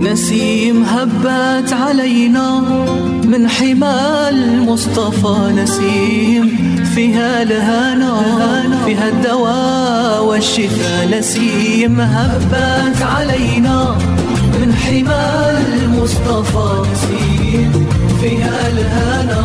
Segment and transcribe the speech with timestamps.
[0.00, 2.60] نسيم هبت علينا
[3.24, 6.46] من حمى المصطفى نسيم.
[6.94, 8.14] فيها الهنا
[8.84, 12.00] فيها الدواء والشفاء نسيم.
[12.00, 13.96] هبت علينا
[14.60, 15.24] من حمى
[15.82, 17.86] المصطفى نسيم.
[18.20, 19.42] فيها الهنا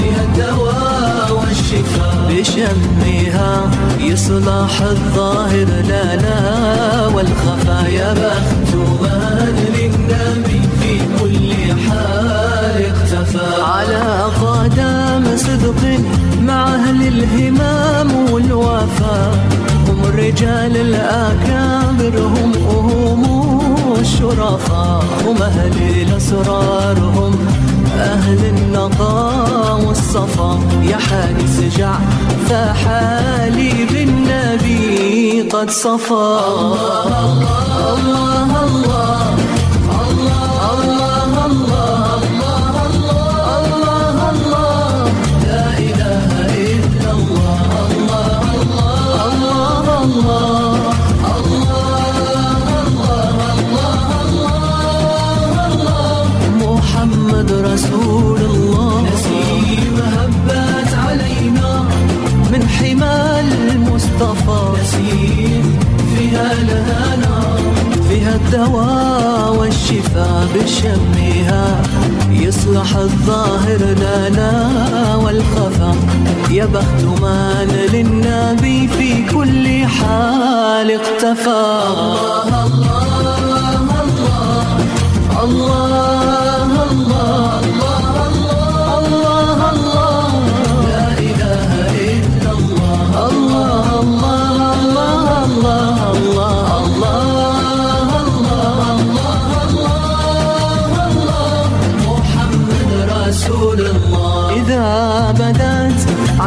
[0.00, 3.70] فيها الدواء والشفاء بشمها
[4.00, 6.36] يصلح الظاهر لنا
[7.14, 11.52] والخفايا بخت من للنبي في كل
[11.82, 13.62] حال اختفى.
[13.62, 15.82] على قدم صدق
[16.42, 19.32] مع أهل الهمام والوفا.
[19.88, 23.61] هم الرجال الأكابر هم هم
[24.02, 27.34] الشرفاء هم أهل الأسرار هم
[27.98, 31.94] أهل النقاء والصفا يا حارس جع
[32.48, 39.21] فحالي بالنبي قد صفى الله الله الله الله.
[57.42, 59.02] محمد رسول الله.
[59.02, 61.84] نسيم هبت علينا
[62.52, 64.60] من حمى المصطفى.
[64.82, 65.78] نسيم
[66.16, 67.36] فيها الهنا
[68.08, 71.82] فيها الدواء والشفاء بشمها.
[72.30, 74.52] يصلح الظاهر لنا
[75.16, 75.94] والخفا
[76.50, 81.64] يا بخت من للنبي في كل حال اقتفى.
[81.92, 84.66] الله الله الله
[85.44, 86.21] الله.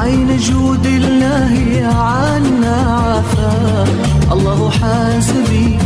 [0.06, 1.54] عين جود الله
[1.86, 3.86] عنا عفا.
[4.32, 5.77] الله حاسبي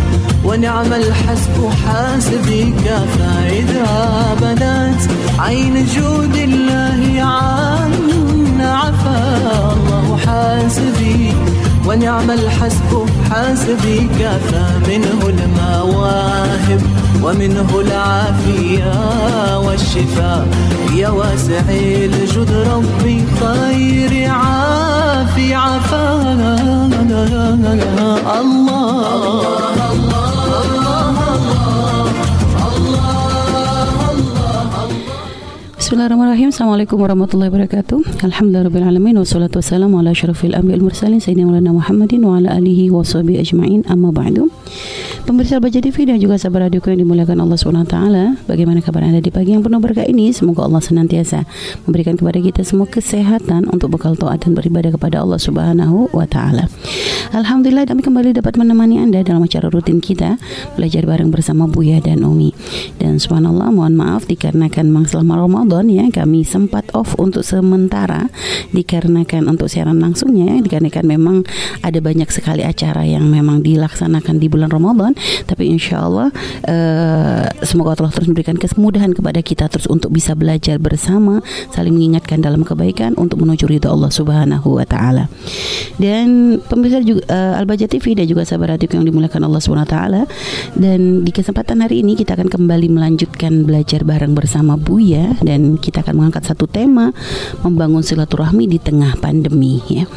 [0.46, 2.74] ونعم الحسب حاسبي.
[2.86, 3.88] كفى إذا
[4.42, 5.02] بدت
[5.40, 9.20] عين جود الله عنا عفا.
[9.74, 11.34] الله حاسبي
[11.90, 16.82] ونعم الحسب حاسبي كفى منه المواهب
[17.24, 18.94] ومنه العافية
[19.58, 20.48] والشفاء.
[20.96, 26.56] يا واسع الجود ربي خير عافي عفانا.
[28.42, 28.72] الله
[29.92, 30.09] الله.
[35.90, 36.54] Bismillahirrahmanirrahim.
[36.54, 38.22] Assalamualaikum warahmatullahi wabarakatuh.
[38.22, 43.42] Alhamdulillahirrahmanirrahim Wassalatu wassalamu ala syarafil anbiya wal mursalin Sayyidina Muhammadin Wa ala alihi wa sahbihi
[43.42, 43.90] ajma'in.
[43.90, 44.54] Amma ba'du
[45.30, 47.98] Pemirsa Baca TV dan juga sahabat radioku yang dimuliakan Allah SWT
[48.50, 50.34] Bagaimana kabar anda di pagi yang penuh berkah ini?
[50.34, 51.46] Semoga Allah senantiasa
[51.86, 56.26] memberikan kepada kita semua kesehatan Untuk bekal taat dan beribadah kepada Allah Subhanahu wa
[57.30, 60.42] Alhamdulillah kami kembali dapat menemani anda dalam acara rutin kita
[60.74, 62.50] Belajar bareng bersama Buya dan Umi.
[62.98, 68.34] Dan subhanallah mohon maaf dikarenakan selama Ramadan ya kami sempat off untuk sementara.
[68.74, 71.38] Dikarenakan untuk siaran langsungnya ya dikarenakan memang
[71.86, 76.30] ada banyak sekali acara yang memang dilaksanakan di bulan Ramadan tapi insya Allah
[76.68, 81.42] uh, semoga Allah terus memberikan kemudahan kepada kita terus untuk bisa belajar bersama
[81.74, 85.28] saling mengingatkan dalam kebaikan untuk menuju ridho Allah Subhanahu wa taala.
[86.00, 89.94] Dan pemirsa juga uh, Albaja TV dan juga sahabat radio yang dimuliakan Allah Subhanahu wa
[89.94, 90.22] taala
[90.78, 96.02] dan di kesempatan hari ini kita akan kembali melanjutkan belajar bareng bersama Buya dan kita
[96.06, 97.12] akan mengangkat satu tema
[97.62, 100.08] membangun silaturahmi di tengah pandemi ya.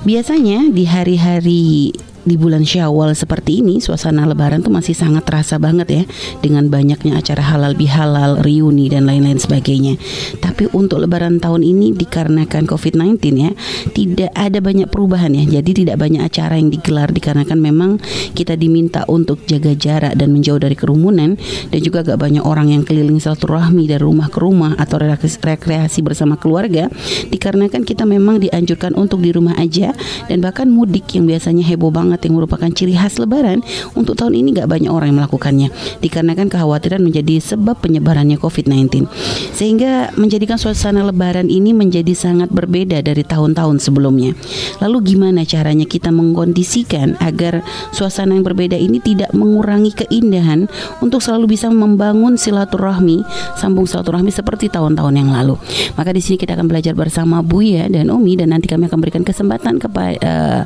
[0.00, 1.92] Biasanya di hari-hari
[2.24, 6.02] di bulan Syawal seperti ini suasana lebaran tuh masih sangat terasa banget ya
[6.44, 9.96] dengan banyaknya acara halal bihalal, reuni dan lain-lain sebagainya.
[10.40, 13.50] Tapi untuk lebaran tahun ini dikarenakan COVID-19 ya,
[13.92, 15.60] tidak ada banyak perubahan ya.
[15.60, 17.90] Jadi tidak banyak acara yang digelar dikarenakan memang
[18.36, 21.34] kita diminta untuk jaga jarak dan menjauh dari kerumunan
[21.72, 26.36] dan juga gak banyak orang yang keliling silaturahmi dari rumah ke rumah atau rekreasi bersama
[26.36, 26.86] keluarga
[27.32, 29.92] dikarenakan kita memang dianjurkan untuk di rumah aja
[30.28, 33.64] dan bahkan mudik yang biasanya heboh banget banget yang merupakan ciri khas Lebaran
[33.96, 35.68] untuk tahun ini nggak banyak orang yang melakukannya
[36.04, 39.08] dikarenakan kekhawatiran menjadi sebab penyebarannya COVID-19
[39.56, 44.36] sehingga menjadikan suasana Lebaran ini menjadi sangat berbeda dari tahun-tahun sebelumnya.
[44.84, 47.64] Lalu gimana caranya kita mengkondisikan agar
[47.96, 50.68] suasana yang berbeda ini tidak mengurangi keindahan
[51.00, 53.24] untuk selalu bisa membangun silaturahmi,
[53.56, 55.56] sambung silaturahmi seperti tahun-tahun yang lalu.
[55.96, 59.24] Maka di sini kita akan belajar bersama Buya dan Umi dan nanti kami akan berikan
[59.24, 60.62] kesempatan kepada uh,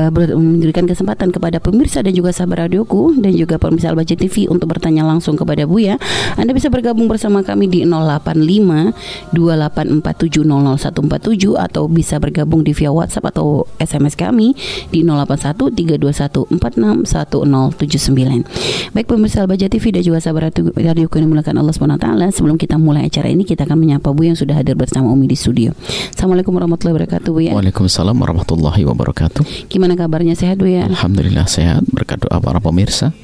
[0.00, 4.72] uh, memberikan kesempatan kepada pemirsa dan juga sahabat radioku dan juga pemirsa Albaca TV untuk
[4.72, 6.00] bertanya langsung kepada Buya.
[6.40, 13.36] Anda bisa bergabung bersama kami di 085 2847 00147 atau bisa bergabung di via WhatsApp
[13.36, 14.56] atau SMS kami
[14.88, 18.96] di 081 321 461079.
[18.96, 23.10] Baik pemirsa Albaca TV dan juga sahabat radioku yang dimulakan Allah SWT Sebelum kita mulai
[23.10, 25.74] acara ini kita akan menyapa Bu yang sudah hadir bersama Umi di studio.
[26.14, 27.52] Assalamualaikum warahmatullahi wabarakatuh Bu ya.
[27.56, 29.42] Waalaikumsalam warahmatullahi wabarakatuh.
[29.66, 30.90] Gimana kabarnya sehat Bu ya?
[30.90, 31.86] Alhamdulillah sehat.
[31.90, 33.14] Berkat doa para pemirsa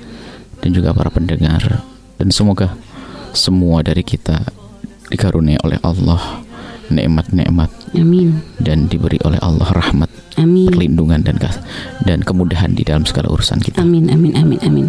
[0.62, 1.84] dan juga para pendengar
[2.16, 2.72] dan semoga
[3.36, 4.40] semua dari kita
[5.12, 6.45] dikaruniai oleh Allah
[6.90, 8.42] nikmat-nikmat Amin.
[8.62, 10.68] dan diberi oleh Allah rahmat Amin.
[10.68, 11.40] perlindungan dan
[12.04, 13.80] dan kemudahan di dalam segala urusan kita.
[13.80, 14.86] Amin, amin, amin, amin.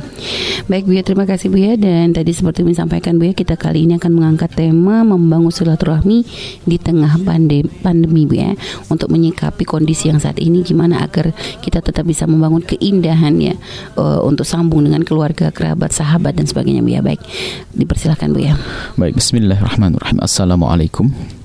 [0.68, 1.80] Baik Bu ya, terima kasih Bu ya.
[1.80, 6.28] Dan tadi seperti yang disampaikan Bu ya, kita kali ini akan mengangkat tema membangun silaturahmi
[6.68, 8.52] di tengah pandemi, pandemi Bu ya,
[8.92, 11.32] untuk menyikapi kondisi yang saat ini gimana agar
[11.64, 13.56] kita tetap bisa membangun keindahan ya
[13.96, 17.00] uh, untuk sambung dengan keluarga, kerabat, sahabat dan sebagainya Bu ya.
[17.00, 17.24] Baik,
[17.72, 18.54] dipersilahkan Bu ya.
[19.00, 20.20] Baik, Bismillahirrahmanirrahim.
[20.20, 21.37] Assalamualaikum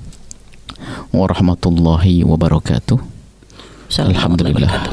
[1.13, 3.13] warahmatullahi wabarakatuh.
[3.93, 4.89] Alhamdulillah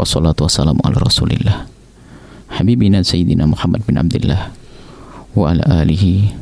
[0.00, 1.68] Wassalatu wassalamu ala rasulillah
[2.48, 4.48] Habibina Sayyidina Muhammad bin Abdullah
[5.36, 6.32] Wa ala alihi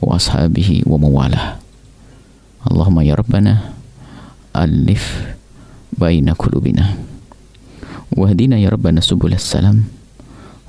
[0.00, 1.60] Wa ashabihi wa mawalah
[2.64, 3.76] Allahumma ya Rabbana
[4.56, 5.28] Alif
[5.92, 6.96] Baina kulubina
[8.16, 9.92] Wahdina ya Rabbana subul salam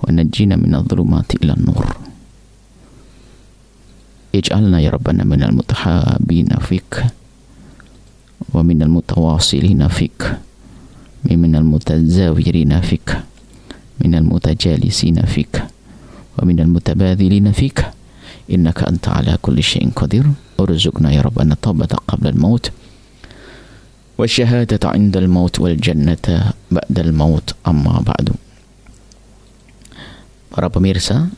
[0.04, 1.56] Wa najjina minal dhulumati ila
[4.34, 7.10] Ij'alna ya Rabbana minal mutahabina fikah
[8.54, 10.22] ومن المتواصلين فيك
[11.26, 13.10] من المتزاورين فيك
[14.02, 15.64] من المتجالسين فيك
[16.40, 17.86] ومن المتبادلين فيك.
[18.52, 20.26] إنك أنت على كل شيء قدير.
[20.60, 22.72] ارزقنا يا رب أن التوبة قبل الموت
[24.18, 27.54] والشهادة عند الموت والجنة بعد الموت.
[27.68, 28.30] أما بعد.
[30.50, 31.30] Para pemirsa,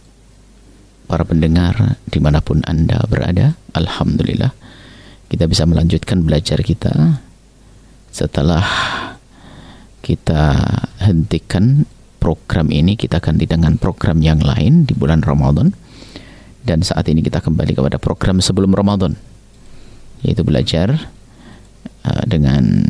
[1.11, 4.55] para pendengar di mana pun Anda berada, Alhamdulillah
[5.27, 7.19] kita bisa melanjutkan belajar kita
[8.11, 8.63] setelah
[9.99, 10.55] kita
[11.03, 11.87] hentikan
[12.19, 15.71] program ini kita ganti dengan program yang lain di bulan Ramadan.
[16.61, 19.15] Dan saat ini kita kembali kepada program sebelum Ramadan
[20.21, 21.09] yaitu belajar
[22.05, 22.85] uh, dengan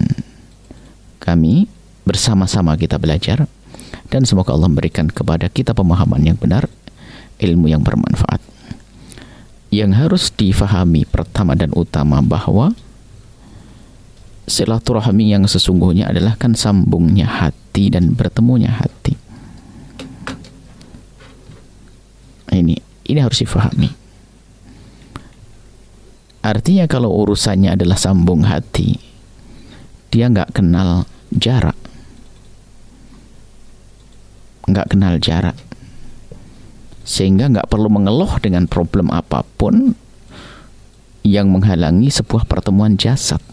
[1.21, 1.69] kami
[2.05, 3.45] bersama-sama kita belajar.
[4.11, 6.67] Dan semoga Allah memberikan kepada kita pemahaman yang benar
[7.41, 8.51] ilmu yang bermanfaat
[9.71, 12.75] yang harus difahami pertama dan utama bahwa
[14.43, 19.15] silaturahmi yang sesungguhnya adalah kan sambungnya hati dan bertemunya hati.
[22.51, 22.75] Ini
[23.07, 23.87] ini harus difahami.
[26.43, 28.99] Artinya kalau urusannya adalah sambung hati,
[30.11, 31.79] dia nggak kenal jarak,
[34.67, 35.55] nggak kenal jarak
[37.11, 39.91] sehingga nggak perlu mengeluh dengan problem apa pun
[41.27, 43.43] yang menghalangi sebuah pertemuan jasad.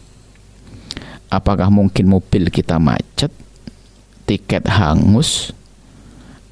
[1.27, 3.35] Apakah mungkin mobil kita macet,
[4.31, 5.51] tiket hangus,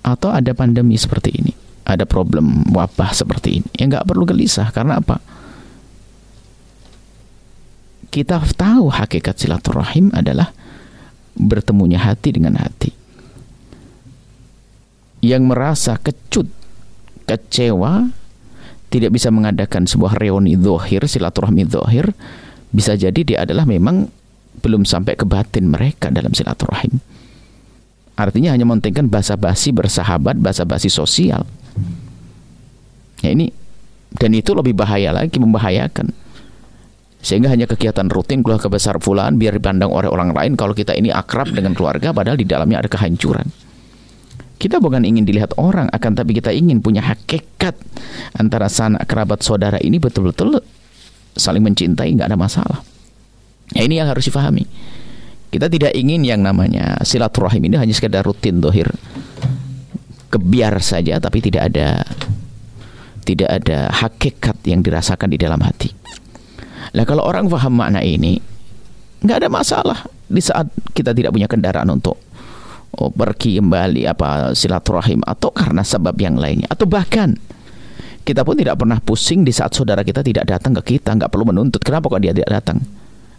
[0.03, 1.53] atau ada pandemi seperti ini,
[1.87, 3.69] ada problem wabah seperti ini?
[3.79, 5.23] Ya nggak perlu gelisah karena apa?
[8.11, 10.51] Kita tahu hakikat silaturahim adalah
[11.39, 12.91] bertemunya hati dengan hati.
[15.23, 16.66] Yang merasa kecut
[17.27, 18.09] kecewa
[18.89, 22.15] tidak bisa mengadakan sebuah reuni dohir silaturahmi dohir
[22.71, 24.09] bisa jadi dia adalah memang
[24.63, 27.03] belum sampai ke batin mereka dalam silaturahim.
[28.17, 31.45] Artinya hanya mementingkan basa-basi bersahabat basa-basi sosial.
[33.21, 33.53] Ya ini
[34.17, 36.15] dan itu lebih bahaya lagi membahayakan.
[37.21, 41.11] Sehingga hanya kegiatan rutin keluarga besar fulan biar dipandang oleh orang lain kalau kita ini
[41.11, 43.66] akrab dengan keluarga padahal di dalamnya ada kehancuran
[44.57, 47.77] kita bukan ingin dilihat orang, akan tapi kita ingin punya hakikat
[48.41, 50.65] antara sanak kerabat saudara ini betul-betul
[51.37, 52.81] saling mencintai, nggak ada masalah.
[53.77, 54.65] Ya, ini yang harus difahami.
[55.53, 58.89] Kita tidak ingin yang namanya silaturahim ini hanya sekedar rutin dohir
[60.33, 62.03] kebiar saja, tapi tidak ada
[63.27, 65.93] tidak ada hakikat yang dirasakan di dalam hati.
[66.97, 68.41] Nah kalau orang paham makna ini,
[69.21, 72.19] nggak ada masalah di saat kita tidak punya kendaraan untuk
[72.95, 76.71] oh, pergi kembali apa silaturahim atau karena sebab yang lainnya.
[76.71, 77.35] Atau bahkan
[78.27, 81.47] kita pun tidak pernah pusing di saat saudara kita tidak datang ke kita nggak perlu
[81.47, 81.79] menuntut.
[81.83, 82.83] Kenapa kok dia tidak datang?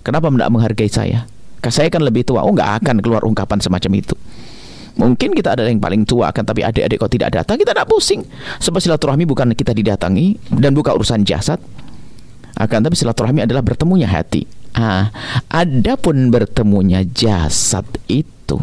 [0.04, 1.28] Kenapa tidak menghargai saya?
[1.60, 2.48] Karena saya kan lebih tua.
[2.48, 4.16] Oh nggak akan keluar ungkapan semacam itu.
[4.98, 8.24] Mungkin kita ada yang paling tua akan tapi adik-adik kok tidak datang kita tidak pusing.
[8.64, 11.62] Sebab silaturahmi bukan kita didatangi dan bukan urusan jasad
[12.58, 14.48] akan tapi silaturahmi adalah bertemunya hati.
[14.74, 15.14] Ah
[15.52, 18.58] adapun bertemunya jasad itu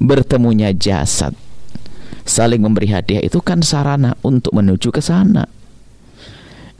[0.00, 1.32] bertemunya jasad.
[2.26, 5.46] Saling memberi hadiah itu kan sarana untuk menuju ke sana.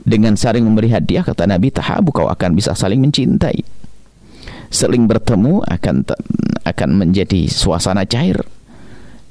[0.03, 3.63] Dengan saling memberi hadiah kata Nabi tahabu kau akan bisa saling mencintai.
[4.67, 6.03] Saling bertemu akan
[6.67, 8.39] akan menjadi suasana cair.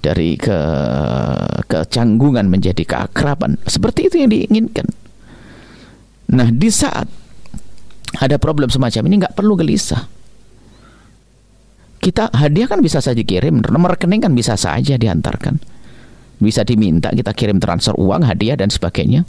[0.00, 0.58] Dari ke
[1.68, 3.60] kecanggungan menjadi keakraban.
[3.68, 4.88] Seperti itu yang diinginkan.
[6.32, 7.08] Nah di saat
[8.16, 10.15] ada problem semacam ini nggak perlu gelisah
[12.06, 13.66] kita hadiah kan bisa saja kirim.
[13.66, 15.58] Nomor rekening kan bisa saja diantarkan.
[16.38, 19.26] Bisa diminta kita kirim transfer uang hadiah dan sebagainya.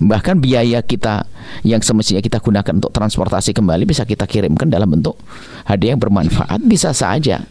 [0.00, 1.28] Bahkan biaya kita
[1.60, 5.20] yang semestinya kita gunakan untuk transportasi kembali bisa kita kirimkan dalam bentuk
[5.68, 6.64] hadiah yang bermanfaat.
[6.64, 7.44] Bisa saja.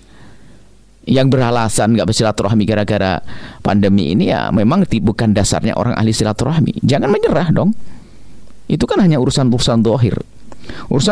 [1.06, 3.22] Yang beralasan nggak bersilaturahmi gara-gara
[3.62, 6.82] pandemi ini ya memang bukan dasarnya orang ahli silaturahmi.
[6.82, 7.78] Jangan menyerah dong.
[8.66, 10.18] Itu kan hanya urusan-urusan dohir.
[10.18, 10.39] Urusan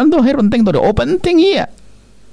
[0.10, 0.82] dohir penting tuh.
[0.82, 1.66] Oh penting iya.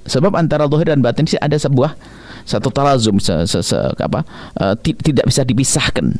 [0.05, 1.97] Sebab antara dohir dan batin sih ada sebuah
[2.45, 4.21] satu talazum se, se, se, apa
[4.61, 6.13] uh, tidak bisa dipisahkan.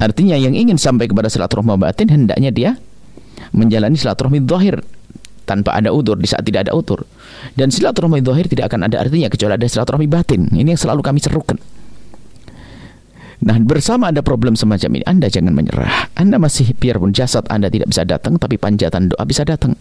[0.00, 2.70] Artinya yang ingin sampai kepada silaturahmi batin hendaknya dia
[3.52, 4.80] menjalani silaturahmi dohir
[5.44, 7.04] tanpa ada udur di saat tidak ada udur.
[7.52, 10.48] Dan silaturahmi dohir tidak akan ada artinya kecuali ada silaturahmi batin.
[10.48, 11.60] Ini yang selalu kami serukan.
[13.42, 17.90] Nah bersama ada problem semacam ini Anda jangan menyerah Anda masih biarpun jasad Anda tidak
[17.90, 19.74] bisa datang Tapi panjatan doa bisa datang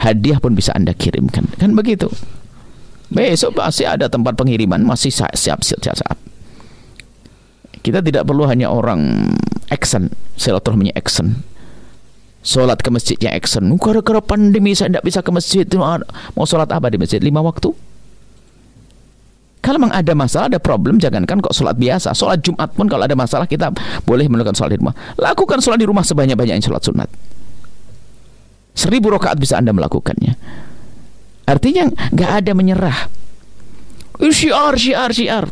[0.00, 1.52] hadiah pun bisa Anda kirimkan.
[1.60, 2.08] Kan begitu.
[3.12, 5.82] Besok pasti ada tempat pengiriman masih siap siap siap.
[5.82, 6.16] siap.
[7.82, 9.34] Kita tidak perlu hanya orang
[9.68, 10.08] action,
[10.38, 11.42] silaturahminya action.
[12.42, 13.70] Sholat ke masjidnya action.
[13.78, 15.66] Gara-gara pandemi saya tidak bisa ke masjid.
[16.34, 17.22] Mau sholat apa di masjid?
[17.22, 17.70] Lima waktu?
[19.62, 22.10] Kalau memang ada masalah, ada problem, jangankan kok sholat biasa.
[22.18, 23.70] Sholat Jumat pun kalau ada masalah kita
[24.02, 24.94] boleh melakukan sholat di rumah.
[25.14, 27.06] Lakukan sholat di rumah sebanyak-banyaknya sholat sunat.
[28.72, 30.32] Seribu rakaat bisa Anda melakukannya.
[31.44, 32.98] Artinya nggak ada menyerah.
[34.22, 35.46] Syiar, syiar, syiar.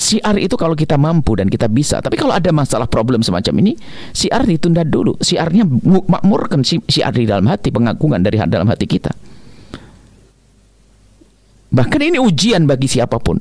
[0.00, 2.00] Siar itu kalau kita mampu dan kita bisa.
[2.00, 3.76] Tapi kalau ada masalah problem semacam ini,
[4.16, 5.20] siar ditunda dulu.
[5.20, 5.68] Siarnya
[6.08, 9.12] makmurkan siar di dalam hati, pengagungan dari dalam hati kita.
[11.70, 13.38] Bahkan ini ujian bagi siapa pun.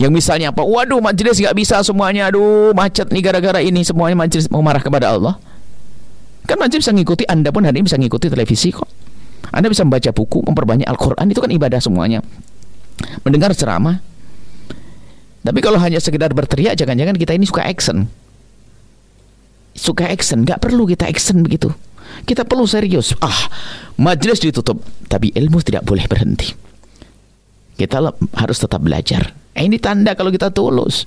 [0.00, 0.64] Yang misalnya apa?
[0.64, 2.32] Waduh, majelis nggak bisa semuanya.
[2.32, 5.36] Aduh, macet nih gara-gara ini semuanya majelis mau marah kepada Allah.
[6.50, 8.90] Kan majelis bisa ngikuti, Anda pun hari ini bisa ngikuti televisi kok.
[9.54, 12.26] Anda bisa membaca buku, memperbanyak Al-Quran, itu kan ibadah semuanya.
[13.22, 14.02] Mendengar ceramah.
[15.46, 18.10] Tapi kalau hanya sekedar berteriak, jangan-jangan kita ini suka action.
[19.78, 21.70] Suka action, nggak perlu kita action begitu.
[22.26, 23.14] Kita perlu serius.
[23.22, 23.46] Ah,
[23.94, 26.50] majelis ditutup, tapi ilmu tidak boleh berhenti.
[27.78, 29.38] Kita harus tetap belajar.
[29.54, 31.06] Eh, ini tanda kalau kita tulus.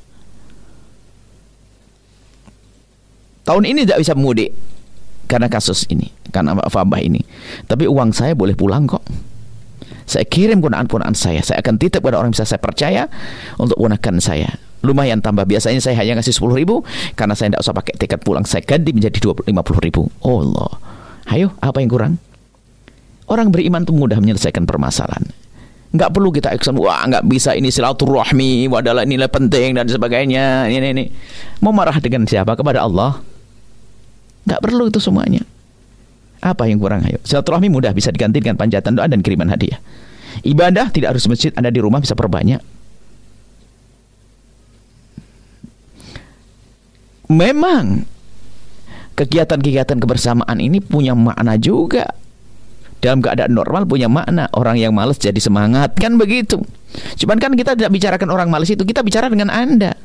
[3.44, 4.73] Tahun ini tidak bisa mudik
[5.28, 7.22] karena kasus ini, karena wabah ini.
[7.66, 9.04] Tapi uang saya boleh pulang kok.
[10.04, 11.40] Saya kirim ponaan-ponaan saya.
[11.40, 13.08] Saya akan titip pada orang yang bisa saya percaya
[13.56, 14.52] untuk gunakan saya.
[14.84, 15.48] Lumayan tambah.
[15.48, 16.84] Biasanya saya hanya ngasih 10 ribu
[17.16, 18.44] karena saya tidak usah pakai tiket pulang.
[18.44, 20.12] Saya ganti menjadi 20, 50 ribu.
[20.20, 20.72] Oh Allah.
[21.32, 22.14] Ayo, apa yang kurang?
[23.32, 25.24] Orang beriman itu mudah menyelesaikan permasalahan.
[25.96, 30.68] Nggak perlu kita action, wah nggak bisa ini silaturahmi, adalah nilai penting dan sebagainya.
[30.68, 31.06] Ini, ini.
[31.64, 32.58] Mau marah dengan siapa?
[32.60, 33.24] Kepada Allah.
[34.44, 35.42] Nggak perlu itu semuanya.
[36.44, 37.08] Apa yang kurang?
[37.08, 37.24] Ayo.
[37.24, 39.80] Silaturahmi mudah bisa diganti dengan panjatan doa dan kiriman hadiah.
[40.44, 42.60] Ibadah tidak harus masjid, Anda di rumah bisa perbanyak.
[47.32, 48.04] Memang
[49.16, 52.12] kegiatan-kegiatan kebersamaan ini punya makna juga.
[53.00, 54.52] Dalam keadaan normal punya makna.
[54.52, 55.96] Orang yang malas jadi semangat.
[55.96, 56.60] Kan begitu.
[57.20, 58.84] Cuman kan kita tidak bicarakan orang malas itu.
[58.84, 59.96] Kita bicara dengan Anda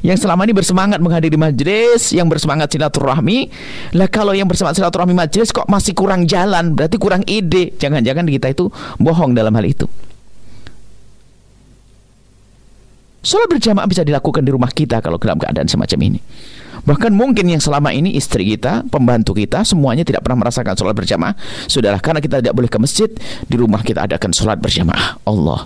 [0.00, 3.52] yang selama ini bersemangat menghadiri majelis, yang bersemangat silaturahmi.
[3.94, 7.76] Lah kalau yang bersemangat silaturahmi majelis kok masih kurang jalan, berarti kurang ide.
[7.78, 9.86] Jangan-jangan kita itu bohong dalam hal itu.
[13.24, 16.20] Sholat berjamaah bisa dilakukan di rumah kita kalau dalam keadaan semacam ini.
[16.84, 21.32] Bahkan mungkin yang selama ini istri kita, pembantu kita, semuanya tidak pernah merasakan sholat berjamaah.
[21.64, 23.08] Sudahlah, karena kita tidak boleh ke masjid,
[23.48, 25.16] di rumah kita adakan sholat berjamaah.
[25.24, 25.64] Allah.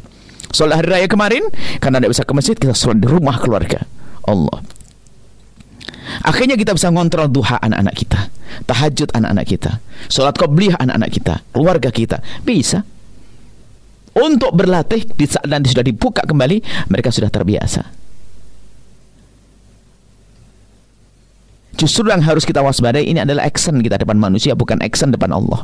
[0.54, 1.42] Sholat hari raya kemarin,
[1.82, 3.82] karena tidak bisa ke masjid, kita sholat di rumah keluarga.
[4.28, 4.60] Allah.
[6.24, 8.20] Akhirnya kita bisa ngontrol duha anak-anak kita,
[8.64, 9.72] tahajud anak-anak kita,
[10.08, 12.84] sholat qobliyah anak-anak kita, keluarga kita, bisa.
[14.18, 17.86] Untuk berlatih di saat nanti sudah dibuka kembali, mereka sudah terbiasa.
[21.78, 25.62] Justru yang harus kita waspadai ini adalah action kita depan manusia, bukan action depan Allah.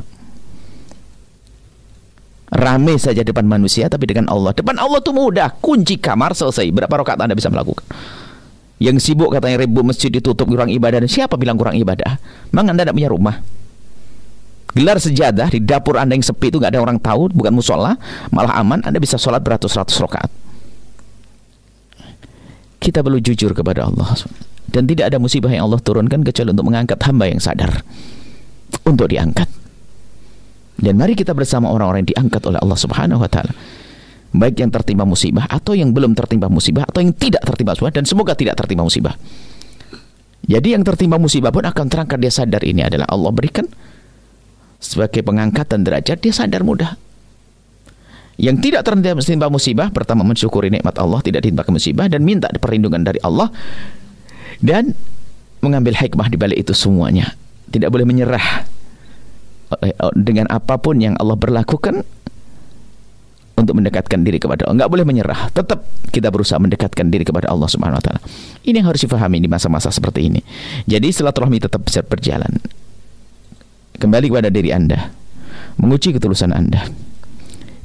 [2.55, 4.55] Rame saja depan manusia, tapi dengan Allah.
[4.55, 6.71] Depan Allah itu mudah, kunci kamar selesai.
[6.71, 7.83] Berapa rakaat Anda bisa melakukan?
[8.75, 10.99] Yang sibuk katanya ribu masjid ditutup kurang ibadah.
[10.99, 12.19] Dan siapa bilang kurang ibadah?
[12.51, 13.35] Memang Anda tidak punya rumah?
[14.75, 17.95] gelar sejadah di dapur anda yang sepi itu nggak ada orang tahu bukan musola
[18.27, 20.27] malah aman anda bisa sholat beratus-ratus rakaat
[22.83, 24.11] kita perlu jujur kepada Allah
[24.67, 27.71] dan tidak ada musibah yang Allah turunkan kecuali untuk mengangkat hamba yang sadar
[28.83, 29.47] untuk diangkat
[30.75, 33.55] dan mari kita bersama orang-orang yang diangkat oleh Allah Subhanahu wa taala
[34.37, 38.03] baik yang tertimpa musibah atau yang belum tertimpa musibah atau yang tidak tertimpa musibah dan
[38.07, 39.15] semoga tidak tertimpa musibah.
[40.45, 43.65] Jadi yang tertimpa musibah pun akan terangkat dia sadar ini adalah Allah berikan.
[44.77, 46.93] Sebagai pengangkatan derajat dia sadar mudah.
[48.35, 53.17] Yang tidak tertimpa musibah pertama mensyukuri nikmat Allah tidak ditimpa musibah dan minta perlindungan dari
[53.23, 53.49] Allah
[54.59, 54.93] dan
[55.63, 57.33] mengambil hikmah di balik itu semuanya.
[57.71, 58.67] Tidak boleh menyerah
[60.13, 62.05] dengan apa pun yang Allah berlakukan
[63.55, 64.83] untuk mendekatkan diri kepada Allah.
[64.83, 65.49] Enggak boleh menyerah.
[65.51, 65.79] Tetap
[66.11, 68.21] kita berusaha mendekatkan diri kepada Allah Subhanahu wa taala.
[68.67, 70.41] Ini yang harus difahami di masa-masa seperti ini.
[70.85, 72.51] Jadi silaturahmi tetap bisa berjalan.
[73.95, 75.11] Kembali kepada diri Anda.
[75.79, 76.83] Menguji ketulusan Anda.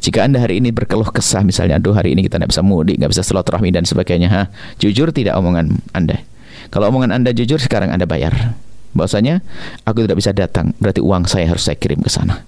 [0.00, 3.12] Jika Anda hari ini berkeluh kesah misalnya, aduh hari ini kita tidak bisa mudik, nggak
[3.12, 4.42] bisa silaturahmi dan sebagainya, ha?
[4.80, 6.24] jujur tidak omongan Anda.
[6.72, 8.56] Kalau omongan Anda jujur, sekarang Anda bayar.
[8.96, 9.44] Bahwasanya
[9.84, 12.42] aku tidak bisa datang, berarti uang saya harus saya kirim ke sana.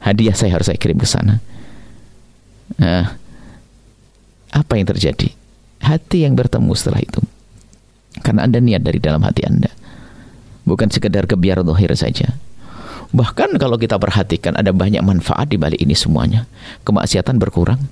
[0.00, 1.44] Hadiah saya harus saya kirim ke sana.
[2.80, 3.16] Nah,
[4.52, 5.32] apa yang terjadi?
[5.82, 7.20] Hati yang bertemu setelah itu.
[8.22, 9.72] Karena Anda niat dari dalam hati Anda.
[10.62, 12.36] Bukan sekedar kebiar dohir saja.
[13.12, 16.48] Bahkan kalau kita perhatikan ada banyak manfaat di balik ini semuanya.
[16.86, 17.82] Kemaksiatan berkurang.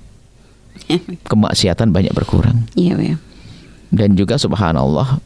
[1.27, 2.65] Kemaksiatan banyak berkurang.
[2.73, 3.17] Iya, ya.
[3.91, 5.19] Dan juga subhanallah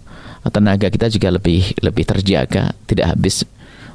[0.49, 3.45] tenaga kita juga lebih lebih terjaga, tidak habis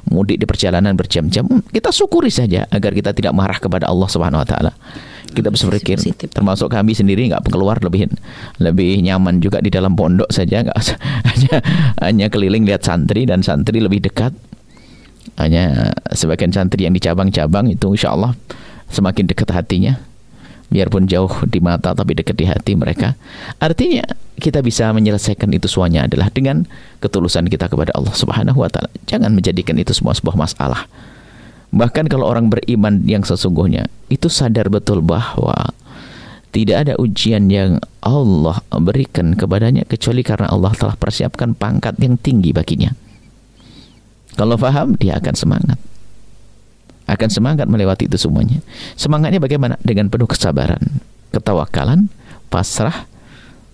[0.09, 1.45] mudik di perjalanan berjam-jam.
[1.69, 4.73] Kita syukuri saja agar kita tidak marah kepada Allah Subhanahu wa taala.
[5.31, 8.11] Kita bisa berpikir termasuk kami sendiri nggak keluar lebih
[8.59, 10.77] lebih nyaman juga di dalam pondok saja nggak
[11.31, 11.55] hanya
[12.03, 14.35] hanya keliling lihat santri dan santri lebih dekat
[15.39, 18.35] hanya sebagian santri yang di cabang-cabang itu insya Allah
[18.91, 19.95] semakin dekat hatinya
[20.71, 23.13] biarpun jauh di mata tapi dekat di hati mereka.
[23.59, 24.07] Artinya
[24.39, 26.63] kita bisa menyelesaikan itu semuanya adalah dengan
[27.03, 28.89] ketulusan kita kepada Allah Subhanahu wa taala.
[29.05, 30.87] Jangan menjadikan itu semua sebuah masalah.
[31.75, 35.75] Bahkan kalau orang beriman yang sesungguhnya itu sadar betul bahwa
[36.51, 42.51] tidak ada ujian yang Allah berikan kepadanya kecuali karena Allah telah persiapkan pangkat yang tinggi
[42.51, 42.91] baginya.
[44.35, 45.79] Kalau faham, dia akan semangat.
[47.11, 48.63] Akan semangat melewati itu semuanya.
[48.95, 49.75] Semangatnya bagaimana?
[49.83, 50.79] Dengan penuh kesabaran,
[51.35, 52.07] ketawakalan,
[52.47, 53.03] pasrah,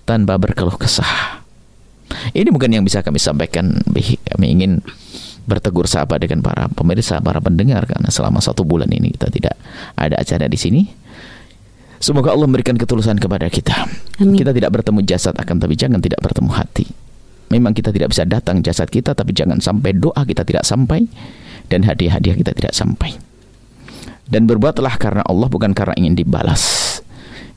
[0.09, 1.45] tanpa berkeluh kesah.
[2.33, 3.77] Ini bukan yang bisa kami sampaikan.
[4.33, 4.81] Kami ingin
[5.47, 9.55] bertegur sapa dengan para pemirsa, para pendengar karena selama satu bulan ini kita tidak
[9.93, 10.81] ada acara di sini.
[11.97, 13.85] Semoga Allah memberikan ketulusan kepada kita.
[14.21, 14.37] Amin.
[14.37, 16.85] Kita tidak bertemu jasad akan tapi jangan tidak bertemu hati.
[17.47, 21.07] Memang kita tidak bisa datang jasad kita tapi jangan sampai doa kita tidak sampai
[21.71, 23.26] dan hadiah-hadiah kita tidak sampai.
[24.27, 26.83] Dan berbuatlah karena Allah bukan karena ingin dibalas.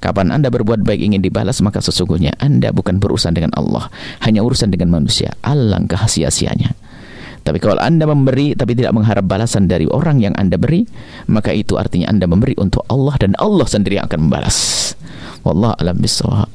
[0.01, 3.93] Kapan Anda berbuat baik ingin dibalas maka sesungguhnya Anda bukan berurusan dengan Allah,
[4.25, 5.37] hanya urusan dengan manusia.
[5.45, 6.73] Alangkah sia-sianya.
[7.45, 10.89] Tapi kalau Anda memberi tapi tidak mengharap balasan dari orang yang Anda beri,
[11.29, 14.93] maka itu artinya Anda memberi untuk Allah dan Allah sendiri yang akan membalas.
[15.45, 16.49] Wallah alam bisawab.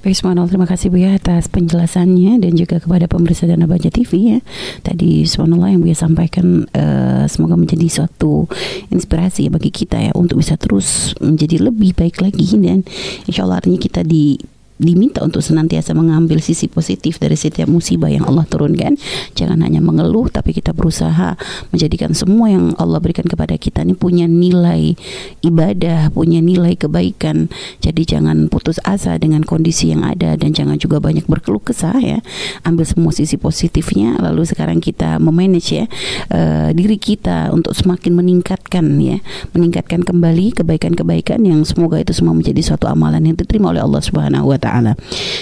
[0.00, 4.32] Baik Subhanallah, terima kasih Bu ya atas penjelasannya dan juga kepada pemirsa Dana Baja TV
[4.32, 4.38] ya.
[4.80, 8.48] Tadi Subhanallah yang Bu ya sampaikan uh, semoga menjadi suatu
[8.88, 12.80] inspirasi bagi kita ya untuk bisa terus menjadi lebih baik lagi dan
[13.28, 14.40] insya Allah artinya kita di
[14.80, 18.96] diminta untuk senantiasa mengambil sisi positif dari setiap musibah yang Allah turunkan.
[19.36, 21.36] Jangan hanya mengeluh, tapi kita berusaha
[21.68, 24.96] menjadikan semua yang Allah berikan kepada kita ini punya nilai
[25.44, 27.52] ibadah, punya nilai kebaikan.
[27.84, 32.24] Jadi jangan putus asa dengan kondisi yang ada dan jangan juga banyak berkeluh kesah ya.
[32.64, 34.16] Ambil semua sisi positifnya.
[34.16, 35.84] Lalu sekarang kita memanage ya
[36.32, 39.20] uh, diri kita untuk semakin meningkatkan ya,
[39.52, 44.48] meningkatkan kembali kebaikan-kebaikan yang semoga itu semua menjadi suatu amalan yang diterima oleh Allah Subhanahu
[44.48, 44.94] wa taala taala.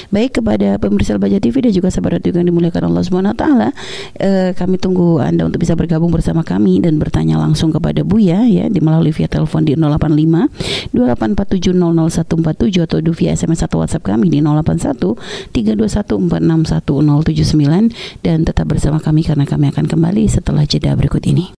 [0.08, 3.68] Baik kepada pemirsa Baja TV dan juga sahabat radio yang dimuliakan Allah Subhanahu wa taala,
[4.16, 8.72] eh, kami tunggu Anda untuk bisa bergabung bersama kami dan bertanya langsung kepada Buya ya
[8.72, 10.48] di melalui via telepon di 085
[10.96, 15.20] 284700147 atau via SMS atau WhatsApp kami di 081
[15.52, 21.52] 321461079 dan tetap bersama kami karena kami akan kembali setelah jeda berikut ini.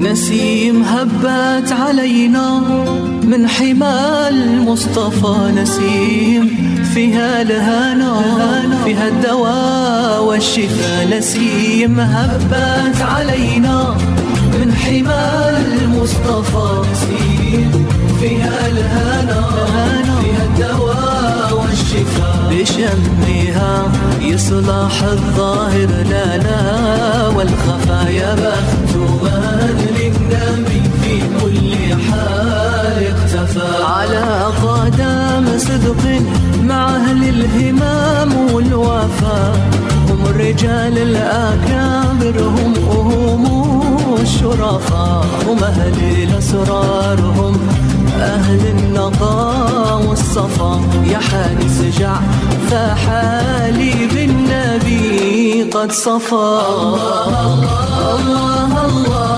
[0.00, 2.60] نسيم هبت علينا
[3.22, 6.50] من حمى المصطفى نسيم.
[6.94, 8.22] فيها الهنا
[8.84, 12.00] فيها الدواء والشفاء نسيم.
[12.00, 13.96] هبت علينا
[14.60, 17.86] من حمى المصطفى نسيم.
[18.20, 19.42] فيها الهنا
[20.22, 22.50] فيها الدواء والشفاء.
[22.50, 26.60] بشمها يصلح الظاهر لنا
[27.36, 28.34] والخفايا
[29.20, 36.22] قربان للنبي في كل حال اختفى على قدم صدق
[36.62, 39.52] مع أهل الهمام والوفا
[40.10, 43.44] هم الرجال الأكابر هم وهم
[44.22, 47.56] الشرفاء هم أهل الأسرار هم
[48.20, 50.80] أهل النقاء والصفا
[51.12, 52.16] يا حارس جع
[52.70, 56.34] فحالي بالنبي قد صفى
[58.18, 59.29] الله الله.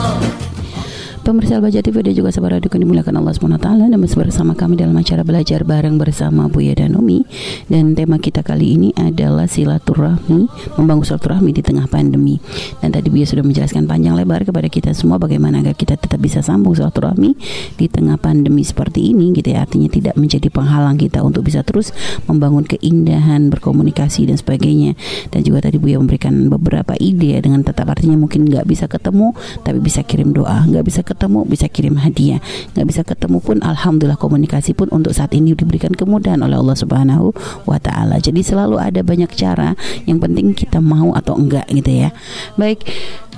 [1.23, 4.99] Pemirsa Albaja TV dan juga sahabat radio yang dimuliakan Allah SWT dan bersama kami dalam
[4.99, 7.23] acara belajar bareng bersama Buya dan Umi
[7.71, 10.51] dan tema kita kali ini adalah silaturahmi
[10.83, 12.43] membangun silaturahmi di tengah pandemi.
[12.83, 16.43] Dan tadi Buya sudah menjelaskan panjang lebar kepada kita semua bagaimana agar kita tetap bisa
[16.43, 17.39] sambung silaturahmi
[17.79, 19.63] di tengah pandemi seperti ini gitu ya.
[19.63, 21.95] Artinya tidak menjadi penghalang kita untuk bisa terus
[22.27, 24.99] membangun keindahan berkomunikasi dan sebagainya.
[25.31, 27.87] Dan juga tadi Buya memberikan beberapa ide dengan tetap.
[27.87, 29.31] Artinya mungkin nggak bisa ketemu
[29.63, 30.67] tapi bisa kirim doa.
[30.67, 32.40] Nggak bisa ketemu bisa kirim hadiah.
[32.72, 37.37] Nggak bisa ketemu pun alhamdulillah komunikasi pun untuk saat ini diberikan kemudahan oleh Allah Subhanahu
[37.68, 38.18] wa taala.
[38.18, 39.77] Jadi selalu ada banyak cara.
[40.09, 42.11] Yang penting kita mau atau enggak gitu ya.
[42.57, 42.88] Baik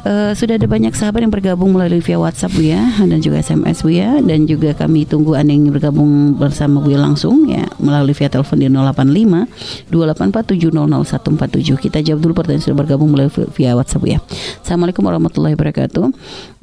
[0.05, 3.81] Uh, sudah ada banyak sahabat yang bergabung melalui via WhatsApp Bu ya dan juga SMS
[3.81, 4.21] Bu ya.
[4.21, 8.61] Dan juga kami tunggu Anda yang bergabung bersama Bu ya langsung ya melalui via telepon
[8.61, 14.21] di 085 284 Kita jawab dulu pertanyaan sudah bergabung melalui via WhatsApp ya.
[14.61, 16.05] Assalamualaikum warahmatullahi wabarakatuh.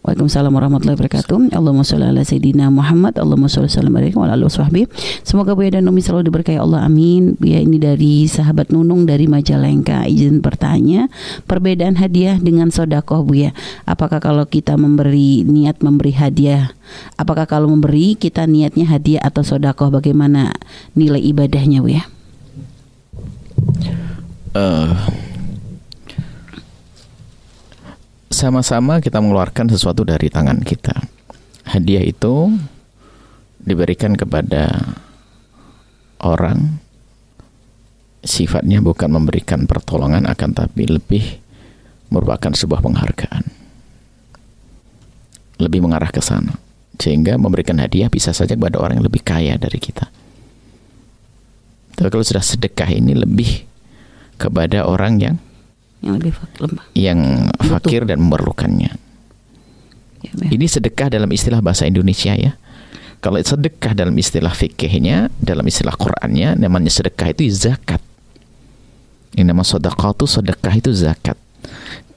[0.02, 1.54] Waalaikumsalam warahmatullahi wabarakatuh.
[1.54, 3.22] Allahumma sholli ala sayyidina Muhammad.
[3.22, 4.90] Allahumma sholli alaikum wa ala alihi
[5.22, 6.90] Semoga Buya dan Umi selalu diberkahi Allah.
[6.90, 7.38] Amin.
[7.38, 10.10] Buya ini dari sahabat Nunung dari Majalengka.
[10.10, 11.06] Izin bertanya,
[11.46, 13.54] perbedaan hadiah dengan sodakoh Buya.
[13.86, 16.74] Apakah kalau kita memberi niat memberi hadiah,
[17.22, 19.94] apakah kalau memberi kita niatnya hadiah atau sodakoh?
[19.94, 20.50] Bagaimana
[20.98, 22.10] nilai ibadahnya Buya?
[24.58, 24.98] Uh,
[28.42, 30.98] sama-sama kita mengeluarkan sesuatu dari tangan kita.
[31.70, 32.50] Hadiah itu
[33.62, 34.98] diberikan kepada
[36.26, 36.82] orang
[38.26, 41.38] sifatnya bukan memberikan pertolongan akan tapi lebih
[42.10, 43.46] merupakan sebuah penghargaan.
[45.62, 46.58] Lebih mengarah ke sana.
[46.98, 50.10] Sehingga memberikan hadiah bisa saja kepada orang yang lebih kaya dari kita.
[51.94, 53.70] Tapi kalau sudah sedekah ini lebih
[54.42, 55.36] kepada orang yang
[56.02, 56.86] yang lebih lemah.
[56.98, 57.20] Yang
[57.62, 58.92] fakir dan memerlukannya.
[60.22, 62.58] Ya, Ini sedekah dalam istilah bahasa Indonesia ya.
[63.22, 68.02] Kalau sedekah dalam istilah fikihnya, dalam istilah Qur'annya, namanya sedekah itu zakat.
[69.38, 71.38] Ini nama sedekah itu sedekah itu zakat.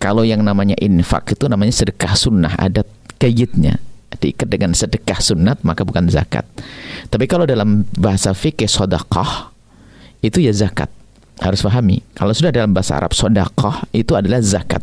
[0.00, 2.88] Kalau yang namanya infak itu namanya sedekah sunnah, ada
[3.20, 3.76] kayitnya.
[4.14, 6.48] Diikat dengan sedekah sunat maka bukan zakat.
[7.12, 9.52] Tapi kalau dalam bahasa fikih sedekah
[10.24, 10.88] itu ya zakat
[11.42, 14.82] harus pahami kalau sudah dalam bahasa Arab sodakoh itu adalah zakat.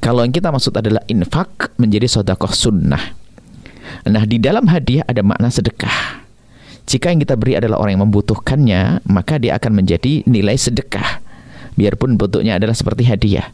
[0.00, 3.12] Kalau yang kita maksud adalah infak menjadi sodakoh sunnah.
[4.08, 6.24] Nah di dalam hadiah ada makna sedekah.
[6.86, 11.20] Jika yang kita beri adalah orang yang membutuhkannya maka dia akan menjadi nilai sedekah.
[11.76, 13.52] Biarpun bentuknya adalah seperti hadiah.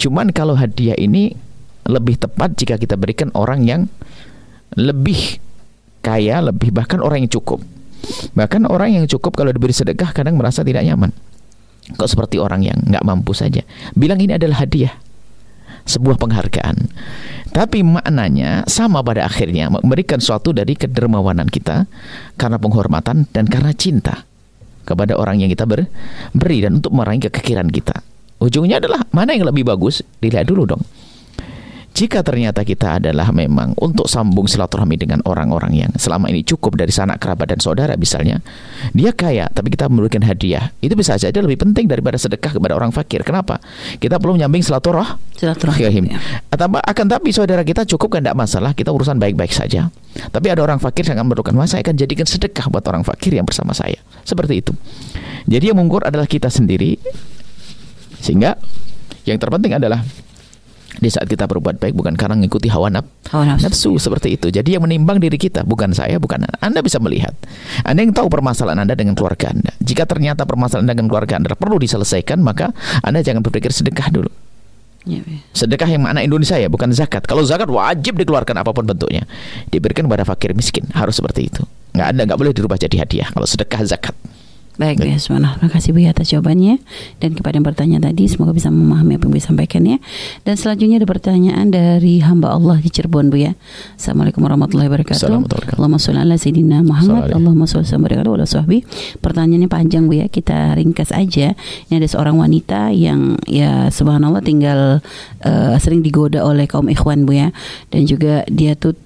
[0.00, 1.36] Cuman kalau hadiah ini
[1.84, 3.82] lebih tepat jika kita berikan orang yang
[4.72, 5.36] lebih
[6.00, 7.60] kaya lebih bahkan orang yang cukup.
[8.32, 11.12] Bahkan orang yang cukup kalau diberi sedekah kadang merasa tidak nyaman
[11.82, 13.66] Kok seperti orang yang nggak mampu saja.
[13.98, 14.94] Bilang ini adalah hadiah.
[15.82, 16.76] Sebuah penghargaan.
[17.50, 21.90] Tapi maknanya sama pada akhirnya memberikan suatu dari kedermawanan kita
[22.38, 24.22] karena penghormatan dan karena cinta
[24.86, 25.90] kepada orang yang kita ber
[26.32, 27.98] beri dan untuk meraih kekiran kita.
[28.38, 30.02] Ujungnya adalah mana yang lebih bagus?
[30.22, 30.82] Dilihat dulu dong.
[31.92, 36.88] Jika ternyata kita adalah memang untuk sambung silaturahmi dengan orang-orang yang selama ini cukup dari
[36.88, 38.40] sanak kerabat dan saudara misalnya,
[38.96, 42.96] dia kaya tapi kita memberikan hadiah, itu bisa saja lebih penting daripada sedekah kepada orang
[42.96, 43.20] fakir.
[43.20, 43.60] Kenapa?
[44.00, 46.16] Kita perlu nyambing silaturah silaturahim.
[46.16, 46.18] Ya.
[46.88, 49.92] Akan tapi saudara kita cukup kan tidak masalah, kita urusan baik-baik saja.
[50.12, 53.48] Tapi ada orang fakir yang memerlukan masa saya akan jadikan sedekah buat orang fakir yang
[53.48, 53.96] bersama saya.
[54.28, 54.72] Seperti itu.
[55.48, 57.00] Jadi yang mengukur adalah kita sendiri.
[58.20, 58.60] Sehingga
[59.24, 60.04] yang terpenting adalah
[60.98, 63.64] di saat kita berbuat baik bukan karena mengikuti hawa, naf hawa nafsu.
[63.64, 64.52] nafsu seperti itu.
[64.52, 66.58] Jadi yang menimbang diri kita bukan saya, bukan Anda.
[66.60, 67.32] Anda bisa melihat.
[67.86, 69.72] Anda yang tahu permasalahan Anda dengan keluarga Anda.
[69.80, 74.28] Jika ternyata permasalahan Anda dengan keluarga Anda perlu diselesaikan, maka Anda jangan berpikir sedekah dulu.
[75.02, 75.40] Ya, ya.
[75.50, 77.26] Sedekah yang mana Indonesia ya, bukan zakat.
[77.26, 79.26] Kalau zakat wajib dikeluarkan apa pun bentuknya.
[79.72, 81.62] Diberikan kepada fakir miskin, harus seperti itu.
[81.96, 83.28] Nggak ada, nggak boleh dirubah jadi hadiah.
[83.34, 84.14] Kalau sedekah zakat.
[84.80, 86.80] Baik, ya, Terima kasih Bu ya atas jawabannya
[87.20, 90.00] dan kepada yang bertanya tadi semoga bisa memahami apa yang bisa sampaikan ya.
[90.48, 93.52] Dan selanjutnya ada pertanyaan dari hamba Allah di Cirebon Bu ya.
[94.00, 95.28] Assalamualaikum warahmatullahi wabarakatuh.
[95.76, 97.36] Allahumma sholli ala sayyidina Muhammad.
[97.36, 98.80] Allahumma sholli ala sahbi.
[99.20, 101.52] Pertanyaannya panjang Bu ya, kita ringkas aja.
[101.92, 105.04] Ini ada seorang wanita yang ya subhanallah tinggal
[105.44, 107.52] uh, sering digoda oleh kaum ikhwan Bu ya.
[107.92, 108.96] Dan juga dia tuh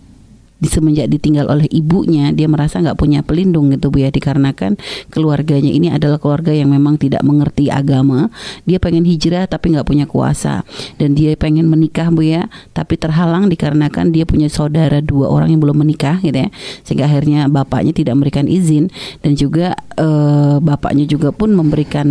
[0.56, 4.10] di semenjak ditinggal oleh ibunya dia merasa nggak punya pelindung gitu bu ya.
[4.10, 4.80] Dikarenakan
[5.12, 8.32] keluarganya ini adalah keluarga yang memang tidak mengerti agama.
[8.64, 10.64] Dia pengen hijrah tapi nggak punya kuasa.
[10.96, 12.48] Dan dia pengen menikah bu ya.
[12.72, 16.48] Tapi terhalang dikarenakan dia punya saudara dua orang yang belum menikah gitu ya.
[16.88, 18.88] Sehingga akhirnya bapaknya tidak memberikan izin.
[19.20, 22.08] Dan juga eh, bapaknya juga pun memberikan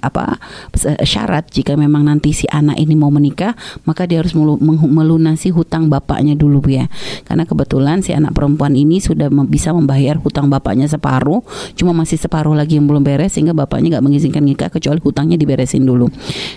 [0.00, 0.40] apa
[1.04, 1.52] syarat.
[1.52, 3.52] Jika memang nanti si anak ini mau menikah
[3.84, 4.32] maka dia harus
[4.80, 6.86] melunasi hutang bapaknya dulu bu ya.
[7.28, 7.73] Karena kebetulan
[8.04, 11.42] si anak perempuan ini sudah bisa membayar hutang bapaknya separuh
[11.74, 15.82] cuma masih separuh lagi yang belum beres sehingga bapaknya nggak mengizinkan nikah kecuali hutangnya diberesin
[15.82, 16.08] dulu.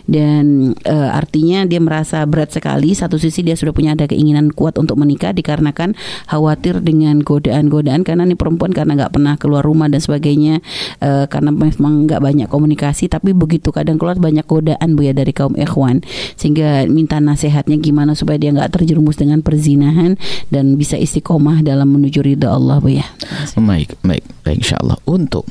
[0.06, 4.78] Dan eh, artinya dia merasa berat sekali satu sisi dia sudah punya ada keinginan kuat
[4.78, 5.98] untuk menikah dikarenakan
[6.30, 10.62] khawatir dengan godaan-godaan karena nih perempuan karena nggak pernah keluar rumah dan sebagainya
[11.02, 15.34] eh, karena memang nggak banyak komunikasi tapi begitu kadang keluar banyak godaan bu ya dari
[15.34, 16.02] kaum ikhwan.
[16.38, 20.20] Sehingga minta nasihatnya gimana supaya dia nggak terjerumus dengan perzinahan
[20.54, 23.08] dan bisa istiqomah dalam menuju ridha Allah bu ya
[23.56, 25.00] Baik, baik, baik insyaallah.
[25.08, 25.48] Untuk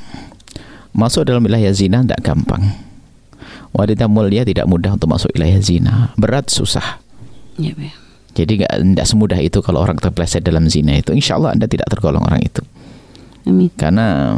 [0.92, 2.62] masuk dalam wilayah zina tidak gampang.
[3.72, 6.12] Wanita mulia tidak mudah untuk masuk wilayah zina.
[6.16, 7.00] Berat, susah.
[7.56, 7.94] ya bu ya.
[8.36, 11.16] Jadi nggak tidak semudah itu kalau orang terpleset dalam zina itu.
[11.16, 12.60] Insya Allah anda tidak tergolong orang itu.
[13.48, 14.36] amin Karena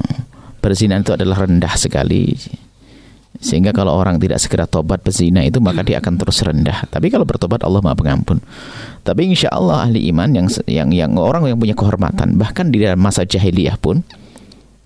[0.63, 2.39] perzinahan itu adalah rendah sekali.
[3.39, 6.91] Sehingga kalau orang tidak segera tobat pezina itu maka dia akan terus rendah.
[6.91, 8.43] Tapi kalau bertobat Allah Maha Pengampun.
[9.07, 12.99] Tapi insya Allah ahli iman yang yang yang orang yang punya kehormatan bahkan di dalam
[12.99, 14.03] masa jahiliyah pun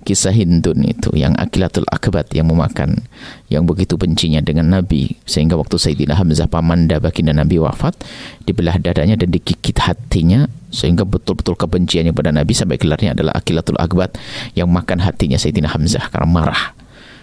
[0.02, 3.06] kisah Hindun itu yang akilatul akbat yang memakan
[3.46, 7.94] yang begitu bencinya dengan Nabi sehingga waktu Sayyidina Hamzah pamanda baginda Nabi wafat
[8.42, 14.18] dibelah dadanya dan dikikit hatinya sehingga betul-betul kebenciannya pada Nabi sampai gelarnya adalah akilatul akbat
[14.58, 16.82] yang makan hatinya Sayyidina Hamzah karena marah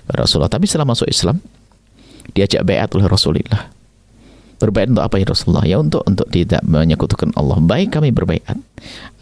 [0.09, 1.37] Rasulullah tapi setelah masuk Islam
[2.33, 3.69] diajak bayat oleh Rasulullah
[4.59, 5.63] Berbaiat untuk apa ya Rasulullah?
[5.63, 7.63] Ya untuk untuk tidak menyekutukan Allah.
[7.63, 8.59] Baik kami berbaiat.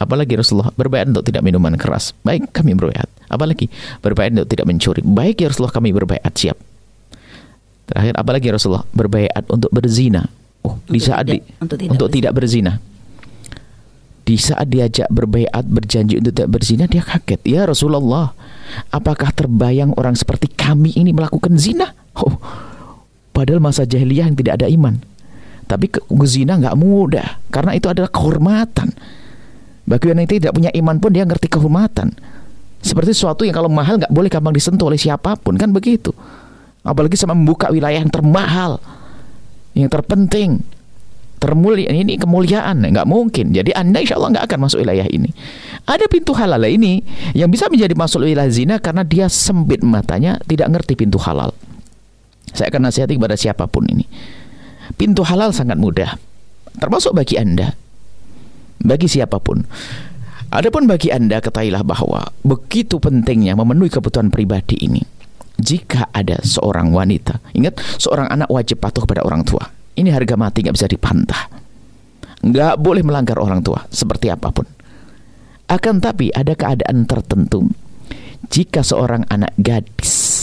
[0.01, 2.17] Apalagi Rasulullah berbaiat untuk tidak minuman keras.
[2.25, 3.05] Baik kami berbaiat.
[3.29, 3.69] Apalagi
[4.01, 5.05] berbaiat untuk tidak mencuri.
[5.05, 6.57] Baik ya Rasulullah kami berbaiat siap.
[7.85, 10.25] Terakhir apalagi Rasulullah berbaiat untuk berzina.
[10.65, 12.73] Oh, di Untuk saat tidak- di, untuk tidak untuk tidak berzina.
[14.27, 17.39] Di saat diajak berbaiat berjanji untuk tidak berzina dia kaget.
[17.47, 18.35] Ya Rasulullah,
[18.91, 21.95] apakah terbayang orang seperti kami ini melakukan zina?
[22.19, 22.35] Oh,
[23.31, 24.99] padahal masa jahiliyah yang tidak ada iman.
[25.63, 28.91] Tapi ke, zina nggak mudah karena itu adalah kehormatan.
[29.87, 32.11] Bagi yang tidak punya iman pun dia ngerti kehormatan.
[32.83, 36.11] Seperti sesuatu yang kalau mahal nggak boleh gampang disentuh oleh siapa pun kan begitu.
[36.83, 38.83] Apalagi sama membuka wilayah yang termahal,
[39.71, 40.59] yang terpenting,
[41.37, 43.53] termulia ini kemuliaan nggak mungkin.
[43.53, 45.29] Jadi anda insya Allah nggak akan masuk wilayah ini.
[45.87, 46.99] Ada pintu halal ini
[47.37, 51.53] yang bisa menjadi masuk wilayah zina karena dia sempit matanya, tidak ngerti pintu halal.
[52.51, 54.03] Saya akan nasihati kepada siapa pun ini.
[54.97, 56.17] Pintu halal sangat mudah,
[56.81, 57.75] termasuk bagi anda,
[58.81, 59.61] bagi siapa pun.
[60.47, 65.03] Adapun bagi anda ketahuilah bahwa begitu pentingnya memenuhi kebutuhan pribadi ini.
[65.59, 69.76] Jika ada seorang wanita, ingat seorang anak wajib patuh kepada orang tua.
[69.97, 71.49] Ini harga mati nggak bisa dipantah.
[72.45, 74.69] Nggak boleh melanggar orang tua seperti apa pun.
[75.67, 77.65] Akan tapi ada keadaan tertentu.
[78.47, 80.37] Jika seorang anak gadis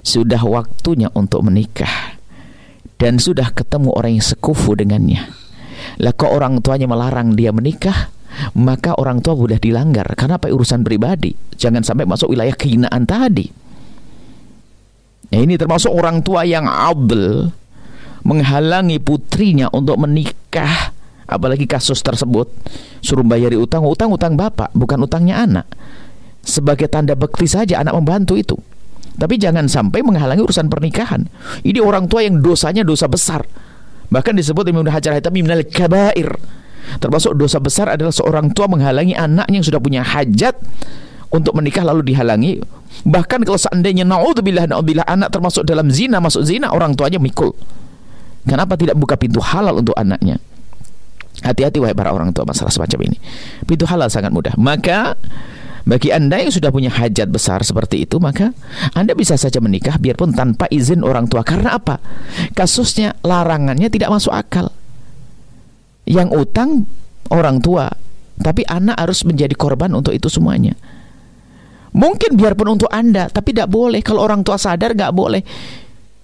[0.00, 2.16] sudah waktunya untuk menikah
[2.96, 5.28] dan sudah ketemu orang yang sekufu dengannya.
[6.00, 8.12] Lah kok orang tuanya melarang dia menikah,
[8.56, 11.32] maka orang tua sudah dilanggar karena apa urusan pribadi.
[11.56, 13.48] Jangan sampai masuk wilayah kehinaan tadi.
[15.30, 17.54] Nah, ini termasuk orang tua yang abel
[18.24, 20.92] menghalangi putrinya untuk menikah
[21.30, 22.50] apalagi kasus tersebut.
[23.00, 25.66] Suruh bayari utang utang utang bapak bukan utangnya anak.
[26.42, 28.56] Sebagai tanda bekti saja anak membantu itu.
[29.20, 31.28] Tapi jangan sampai menghalangi urusan pernikahan.
[31.60, 33.44] Ini orang tua yang dosanya dosa besar.
[34.10, 36.34] Bahkan disebut Imam Hajar Haytami minal kabair.
[36.98, 40.56] Termasuk dosa besar adalah seorang tua menghalangi anaknya yang sudah punya hajat
[41.30, 42.58] untuk menikah lalu dihalangi.
[43.06, 47.54] Bahkan kalau seandainya naudzubillah naudzubillah anak termasuk dalam zina masuk zina orang tuanya mikul
[48.44, 50.40] kenapa tidak buka pintu halal untuk anaknya?
[51.40, 53.16] Hati-hati wahai para orang tua masalah semacam ini.
[53.64, 54.52] Pintu halal sangat mudah.
[54.60, 55.16] Maka
[55.88, 58.52] bagi anda yang sudah punya hajat besar seperti itu maka
[58.92, 61.40] anda bisa saja menikah biarpun tanpa izin orang tua.
[61.40, 61.96] Karena apa?
[62.52, 64.68] Kasusnya larangannya tidak masuk akal.
[66.04, 66.70] Yang utang
[67.32, 67.88] orang tua.
[68.40, 70.72] Tapi anak harus menjadi korban untuk itu semuanya.
[71.92, 74.00] Mungkin biarpun untuk Anda, tapi tidak boleh.
[74.00, 75.42] Kalau orang tua sadar nggak boleh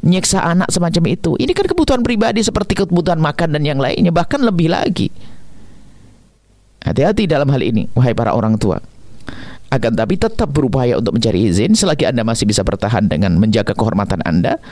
[0.06, 1.34] nyeksa anak semacam itu.
[1.34, 5.10] Ini kan kebutuhan pribadi seperti kebutuhan makan dan yang lainnya, bahkan lebih lagi.
[6.86, 8.78] Hati-hati dalam hal ini, wahai para orang tua.
[9.66, 14.22] Akan tapi tetap berupaya untuk mencari izin selagi Anda masih bisa bertahan dengan menjaga kehormatan
[14.22, 14.62] Anda.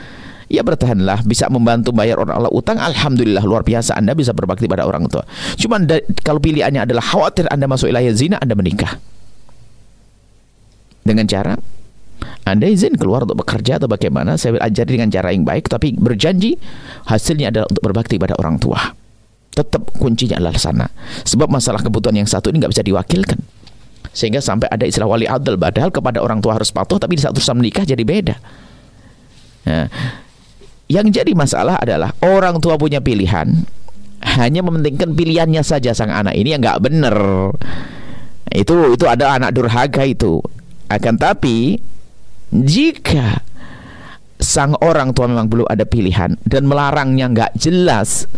[0.45, 4.85] ya bertahanlah bisa membantu bayar orang Allah utang alhamdulillah luar biasa Anda bisa berbakti pada
[4.85, 5.25] orang tua
[5.57, 5.89] cuman
[6.21, 9.01] kalau pilihannya adalah khawatir Anda masuk wilayah zina Anda menikah
[11.01, 11.57] dengan cara
[12.45, 16.61] anda izin keluar untuk bekerja atau bagaimana saya ajari dengan cara yang baik tapi berjanji
[17.09, 18.77] hasilnya adalah untuk berbakti pada orang tua.
[19.55, 20.85] Tetap kuncinya adalah sana.
[21.25, 23.39] Sebab masalah kebutuhan yang satu ini nggak bisa diwakilkan.
[24.13, 27.33] Sehingga sampai ada istilah wali adl padahal kepada orang tua harus patuh tapi di saat
[27.33, 28.35] urusan menikah jadi beda.
[29.65, 29.89] Nah,
[30.85, 33.65] yang jadi masalah adalah orang tua punya pilihan.
[34.21, 37.17] Hanya mementingkan pilihannya saja sang anak ini yang nggak benar.
[38.53, 40.45] Itu itu ada anak durhaka itu.
[40.87, 41.81] Akan tapi
[42.63, 43.43] jika
[44.39, 48.29] sang orang tua memang belum ada pilihan dan melarangnya nggak jelas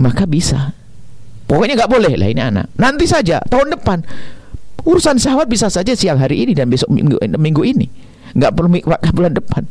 [0.00, 0.72] maka bisa.
[1.48, 2.68] Pokoknya nggak boleh lah ini anak.
[2.76, 4.04] Nanti saja tahun depan.
[4.84, 7.88] Urusan syahwat bisa saja siang hari ini dan besok minggu minggu ini.
[8.36, 8.68] Nggak perlu
[9.16, 9.64] bulan depan.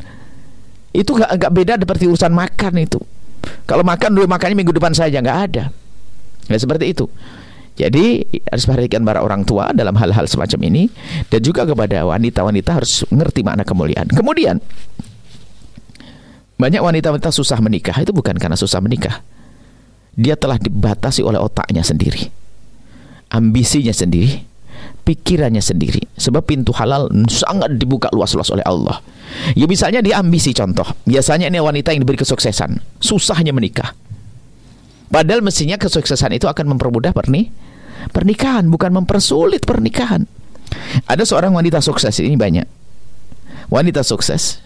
[0.93, 2.97] Itu nggak beda seperti urusan makan itu.
[3.69, 5.63] Kalau makan dulu makannya minggu depan saja nggak ada.
[6.49, 7.05] Nggak seperti itu
[7.77, 10.89] jadi harus perhatikan para orang tua dalam hal-hal semacam ini
[11.29, 14.09] dan juga kepada wanita-wanita harus mengerti makna kemuliaan.
[14.09, 14.57] Kemudian
[16.57, 19.21] banyak wanita-wanita susah menikah itu bukan karena susah menikah.
[20.17, 22.25] Dia telah dibatasi oleh otaknya sendiri.
[23.29, 24.41] Ambisinya sendiri,
[25.05, 26.01] pikirannya sendiri.
[26.17, 28.97] Sebab pintu halal sangat dibuka luas-luas oleh Allah.
[29.53, 30.89] Ya misalnya dia ambisi contoh.
[31.05, 33.93] Biasanya ini wanita yang diberi kesuksesan, susahnya menikah.
[35.13, 37.53] Padahal mestinya kesuksesan itu akan mempermudah perni
[38.12, 40.26] pernikahan, bukan mempersulit pernikahan.
[41.08, 42.67] Ada seorang wanita sukses ini banyak.
[43.67, 44.63] Wanita sukses.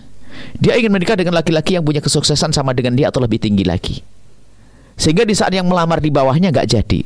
[0.58, 4.02] Dia ingin menikah dengan laki-laki yang punya kesuksesan sama dengan dia atau lebih tinggi lagi.
[4.98, 7.02] Sehingga di saat yang melamar di bawahnya nggak jadi.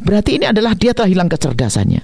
[0.00, 2.02] Berarti ini adalah dia telah hilang kecerdasannya.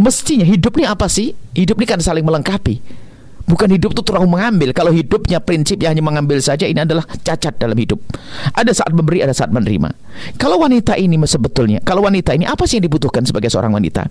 [0.00, 1.30] Mestinya hidup ini apa sih?
[1.54, 3.05] Hidup ini kan saling melengkapi.
[3.46, 4.74] Bukan hidup itu terlalu mengambil.
[4.74, 8.02] Kalau hidupnya prinsipnya hanya mengambil saja, ini adalah cacat dalam hidup.
[8.50, 9.94] Ada saat memberi, ada saat menerima.
[10.34, 14.10] Kalau wanita ini sebetulnya, kalau wanita ini apa sih yang dibutuhkan sebagai seorang wanita?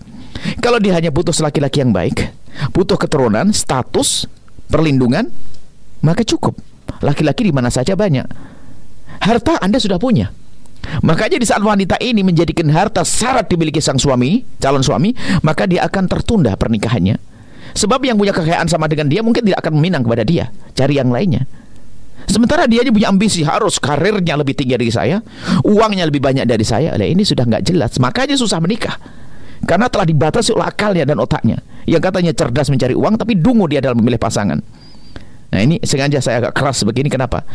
[0.64, 2.32] Kalau dia hanya butuh laki-laki yang baik,
[2.72, 4.24] butuh keturunan, status,
[4.72, 5.28] perlindungan,
[6.00, 6.56] maka cukup.
[7.04, 8.24] Laki-laki di mana saja banyak.
[9.20, 10.32] Harta Anda sudah punya.
[11.04, 15.12] Makanya di saat wanita ini menjadikan harta syarat dimiliki sang suami, calon suami,
[15.44, 17.35] maka dia akan tertunda pernikahannya
[17.76, 21.12] Sebab yang punya kekayaan sama dengan dia mungkin tidak akan meminang kepada dia, cari yang
[21.12, 21.44] lainnya.
[22.26, 25.22] Sementara dia punya ambisi harus karirnya lebih tinggi dari saya,
[25.62, 26.96] uangnya lebih banyak dari saya.
[26.96, 28.98] Lah ini sudah nggak jelas, makanya susah menikah.
[29.68, 31.60] Karena telah dibatasi oleh akalnya dan otaknya.
[31.86, 34.58] Yang katanya cerdas mencari uang tapi dungu dia dalam memilih pasangan.
[35.54, 37.46] Nah ini sengaja saya agak keras begini kenapa?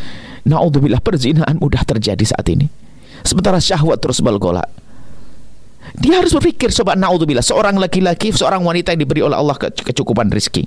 [0.47, 2.71] Naudzubillah perzinahan mudah terjadi saat ini.
[3.27, 4.71] Sementara syahwat terus bergolak.
[6.01, 10.31] Dia harus berpikir sobat naudzubillah seorang laki-laki, seorang wanita yang diberi oleh Allah ke kecukupan
[10.31, 10.65] rezeki.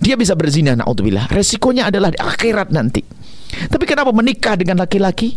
[0.00, 1.28] Dia bisa berzina naudzubillah.
[1.30, 3.02] Resikonya adalah di akhirat nanti.
[3.46, 5.36] Tapi kenapa menikah dengan laki-laki?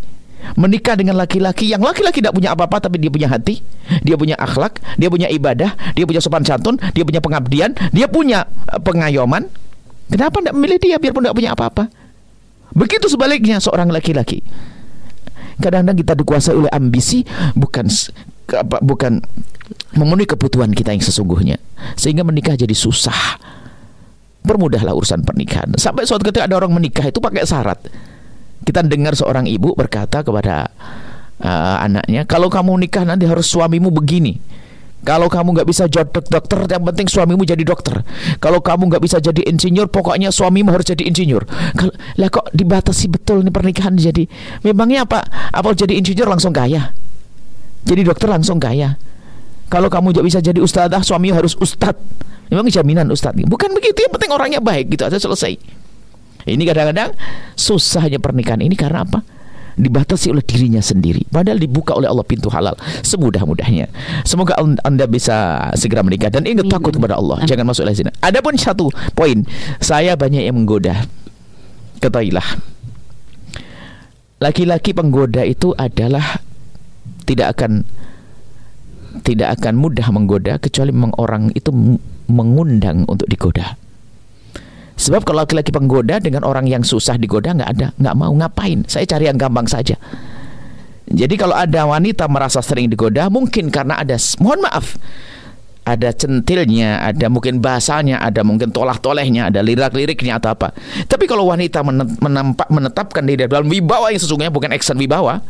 [0.56, 3.60] Menikah dengan laki-laki yang laki-laki tidak punya apa-apa tapi dia punya hati,
[4.08, 8.48] dia punya akhlak, dia punya ibadah, dia punya sopan santun, dia punya pengabdian, dia punya
[8.72, 9.52] eh, pengayoman.
[10.10, 11.92] Kenapa tidak memilih dia biarpun tidak punya apa-apa?
[12.72, 14.42] Begitu sebaliknya seorang laki-laki.
[15.60, 17.92] Kadang-kadang kita dikuasai oleh ambisi bukan
[18.58, 19.22] apa, bukan
[19.94, 21.58] memenuhi kebutuhan kita yang sesungguhnya
[21.94, 23.38] sehingga menikah jadi susah
[24.42, 27.78] permudahlah urusan pernikahan sampai suatu ketika ada orang menikah itu pakai syarat
[28.66, 30.72] kita dengar seorang ibu berkata kepada
[31.44, 34.42] uh, anaknya kalau kamu nikah nanti harus suamimu begini
[35.00, 38.04] kalau kamu nggak bisa jadi dokter, yang penting suamimu jadi dokter.
[38.44, 41.48] Kalau kamu nggak bisa jadi insinyur, pokoknya suamimu harus jadi insinyur.
[41.48, 44.28] Kalau lah kok dibatasi betul nih pernikahan jadi?
[44.68, 45.24] Memangnya apa?
[45.56, 46.92] Apa jadi insinyur langsung kaya?
[47.90, 48.94] Jadi dokter langsung kaya.
[49.66, 51.98] Kalau kamu tidak bisa jadi ustadzah, suami harus ustadz.
[52.54, 53.42] Memang jaminan ustadz.
[53.50, 55.58] Bukan begitu, yang penting orangnya baik gitu aja selesai.
[56.46, 57.14] Ini kadang-kadang
[57.58, 59.22] susahnya pernikahan ini karena apa?
[59.80, 61.26] Dibatasi oleh dirinya sendiri.
[61.30, 62.74] Padahal dibuka oleh Allah pintu halal
[63.06, 63.88] semudah-mudahnya.
[64.26, 67.42] Semoga anda bisa segera menikah dan ingat takut kepada Allah.
[67.46, 68.12] Jangan masuk oleh zina.
[68.20, 69.46] Adapun satu poin,
[69.80, 71.06] saya banyak yang menggoda.
[72.00, 72.48] Ketahuilah,
[74.40, 76.44] laki-laki penggoda itu adalah
[77.30, 77.86] tidak akan
[79.22, 81.70] tidak akan mudah menggoda kecuali memang orang itu
[82.30, 83.78] mengundang untuk digoda.
[85.00, 88.84] Sebab kalau laki-laki penggoda dengan orang yang susah digoda nggak ada, nggak mau ngapain.
[88.90, 89.96] Saya cari yang gampang saja.
[91.10, 95.00] Jadi kalau ada wanita merasa sering digoda, mungkin karena ada, mohon maaf,
[95.88, 100.70] ada centilnya, ada mungkin bahasanya, ada mungkin tolah-tolehnya, ada lirik-liriknya atau apa.
[101.10, 101.82] Tapi kalau wanita
[102.70, 105.42] menetapkan diri dalam wibawa yang sesungguhnya bukan action wibawa,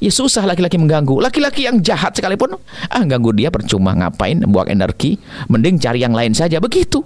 [0.00, 1.18] ya susah laki-laki mengganggu.
[1.20, 2.56] Laki-laki yang jahat sekalipun,
[2.92, 5.16] ah ganggu dia percuma ngapain, buang energi,
[5.48, 7.02] mending cari yang lain saja begitu.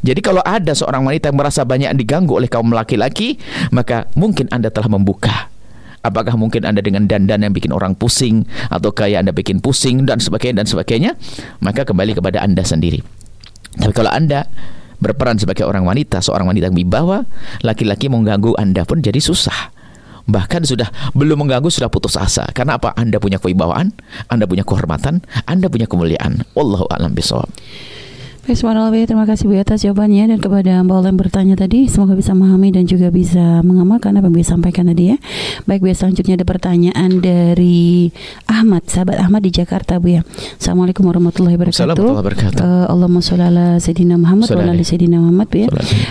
[0.00, 3.36] Jadi kalau ada seorang wanita yang merasa banyak diganggu oleh kaum laki-laki,
[3.68, 5.52] maka mungkin Anda telah membuka.
[6.00, 10.16] Apakah mungkin Anda dengan dandan yang bikin orang pusing atau kayak Anda bikin pusing dan
[10.16, 11.10] sebagainya dan sebagainya,
[11.60, 13.04] maka kembali kepada Anda sendiri.
[13.76, 14.48] Tapi kalau Anda
[14.96, 17.28] berperan sebagai orang wanita, seorang wanita yang wibawa,
[17.60, 19.76] laki-laki mengganggu Anda pun jadi susah.
[20.30, 22.46] Bahkan sudah belum mengganggu sudah putus asa.
[22.54, 22.94] Karena apa?
[22.94, 23.90] Anda punya kewibawaan,
[24.30, 26.46] Anda punya kehormatan, Anda punya kemuliaan.
[26.54, 27.50] Wallahu a'lam bishawab.
[28.50, 32.18] Baik, subhanallah, terima kasih Bu atas jawabannya dan kepada Mbak Ola yang bertanya tadi, semoga
[32.18, 35.22] bisa memahami dan juga bisa mengamalkan apa yang Buya sampaikan tadi ya.
[35.70, 38.10] Baik, Buya selanjutnya ada pertanyaan dari
[38.50, 40.26] Ahmad, sahabat Ahmad di Jakarta, Bu ya.
[40.58, 41.78] Assalamualaikum warahmatullahi wabarakatuh.
[41.78, 42.66] Assalamualaikum warahmatullahi wabarakatuh.
[42.66, 45.68] Uh, Allahumma sholli ala Sayyidina Muhammad wa ala Sayyidina Muhammad, Bu ya.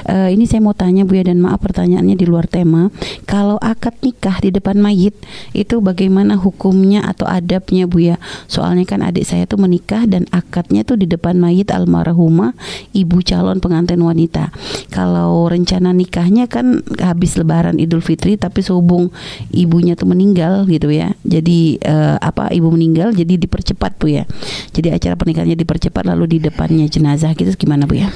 [0.07, 2.87] Uh, ini saya mau tanya Bu ya dan maaf pertanyaannya di luar tema.
[3.27, 5.11] Kalau akad nikah di depan mayit
[5.51, 8.15] itu bagaimana hukumnya atau adabnya Bu ya?
[8.47, 12.53] Soalnya kan adik saya tuh menikah dan akadnya tuh di depan mayit almarhum almarhumah
[12.93, 14.53] ibu calon pengantin wanita.
[14.93, 19.09] Kalau rencana nikahnya kan habis lebaran Idul Fitri tapi sehubung
[19.49, 21.17] ibunya tuh meninggal gitu ya.
[21.25, 24.23] Jadi uh, apa ibu meninggal jadi dipercepat Bu ya.
[24.71, 28.13] Jadi acara pernikahannya dipercepat lalu di depannya jenazah gitu gimana Bu ya?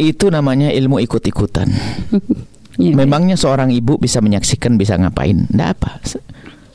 [0.00, 1.68] Itu namanya ilmu ikut-ikutan.
[2.80, 5.44] Ya, Memangnya seorang ibu bisa menyaksikan bisa ngapain?
[5.52, 6.00] Tidak apa.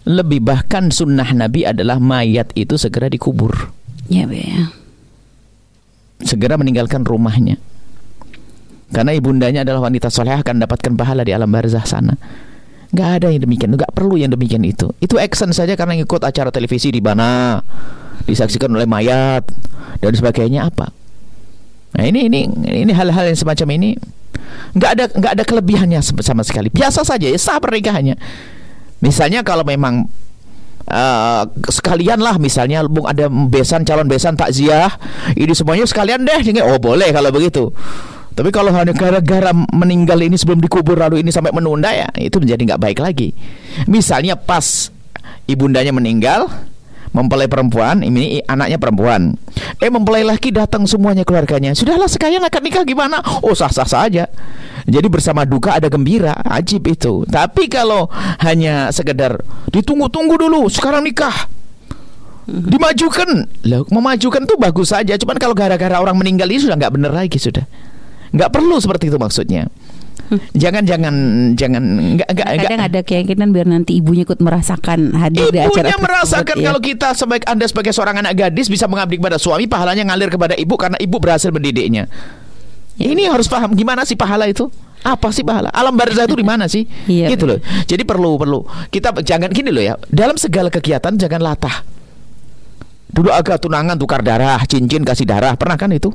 [0.05, 3.73] Lebih bahkan sunnah Nabi adalah mayat itu segera dikubur.
[4.05, 4.69] Ya, Bu ya
[6.25, 7.61] segera meninggalkan rumahnya.
[8.89, 12.17] Karena ibundanya adalah wanita soleh akan mendapatkan pahala di alam barzah sana.
[12.93, 14.89] Gak ada yang demikian, gak perlu yang demikian itu.
[15.01, 17.59] Itu action saja karena ngikut acara televisi di mana
[18.25, 19.45] disaksikan oleh mayat
[20.01, 20.89] dan sebagainya apa.
[21.95, 22.39] Nah ini ini
[22.83, 23.95] ini hal-hal yang semacam ini
[24.75, 26.67] nggak ada nggak ada kelebihannya sama sekali.
[26.67, 28.19] Biasa saja ya sah pernikahannya.
[28.99, 30.07] Misalnya kalau memang
[30.89, 34.89] uh, sekalian lah misalnya bung ada besan calon besan takziah
[35.33, 37.71] ini semuanya sekalian deh oh boleh kalau begitu.
[38.35, 42.75] Tapi kalau hanya gara-gara meninggal ini sebelum dikubur lalu ini sampai menunda ya itu menjadi
[42.75, 43.31] nggak baik lagi.
[43.87, 44.91] Misalnya pas
[45.47, 46.51] ibundanya meninggal
[47.15, 49.39] mempelai perempuan ini anaknya perempuan.
[49.79, 51.71] Eh mempelai laki datang semuanya keluarganya.
[51.71, 53.23] Sudahlah sekalian akan nikah gimana?
[53.39, 54.27] Oh sah sah saja.
[54.83, 57.23] Jadi bersama duka ada gembira ajib itu.
[57.23, 58.11] Tapi kalau
[58.43, 59.39] hanya sekedar
[59.71, 61.47] ditunggu-tunggu dulu sekarang nikah.
[62.45, 63.47] Dimajukan.
[63.65, 65.15] Loh memajukan tuh bagus saja.
[65.15, 67.63] Cuman kalau gara-gara orang meninggal ini sudah nggak benar lagi sudah.
[68.35, 69.71] Nggak perlu seperti itu maksudnya
[70.53, 71.13] jangan jangan
[71.53, 71.83] jangan
[72.17, 76.55] enggak enggak kadang ada keyakinan biar nanti ibunya ikut merasakan hadir di acara ibunya merasakan
[76.57, 76.65] ya.
[76.71, 80.57] kalau kita sebagai anda sebagai seorang anak gadis bisa mengabdi kepada suami pahalanya ngalir kepada
[80.57, 82.09] ibu karena ibu berhasil mendidiknya.
[82.95, 83.11] Ya.
[83.11, 84.71] ini harus paham gimana sih pahala itu?
[85.05, 85.69] Apa sih pahala?
[85.69, 86.89] Alam barzah itu di mana sih?
[87.05, 87.61] Iya, gitu loh.
[87.85, 88.65] Jadi perlu perlu.
[88.89, 89.93] Kita jangan gini loh ya.
[90.09, 91.85] Dalam segala kegiatan jangan latah.
[93.15, 96.09] Dulu agak tunangan tukar darah, cincin kasih darah, pernah kan itu?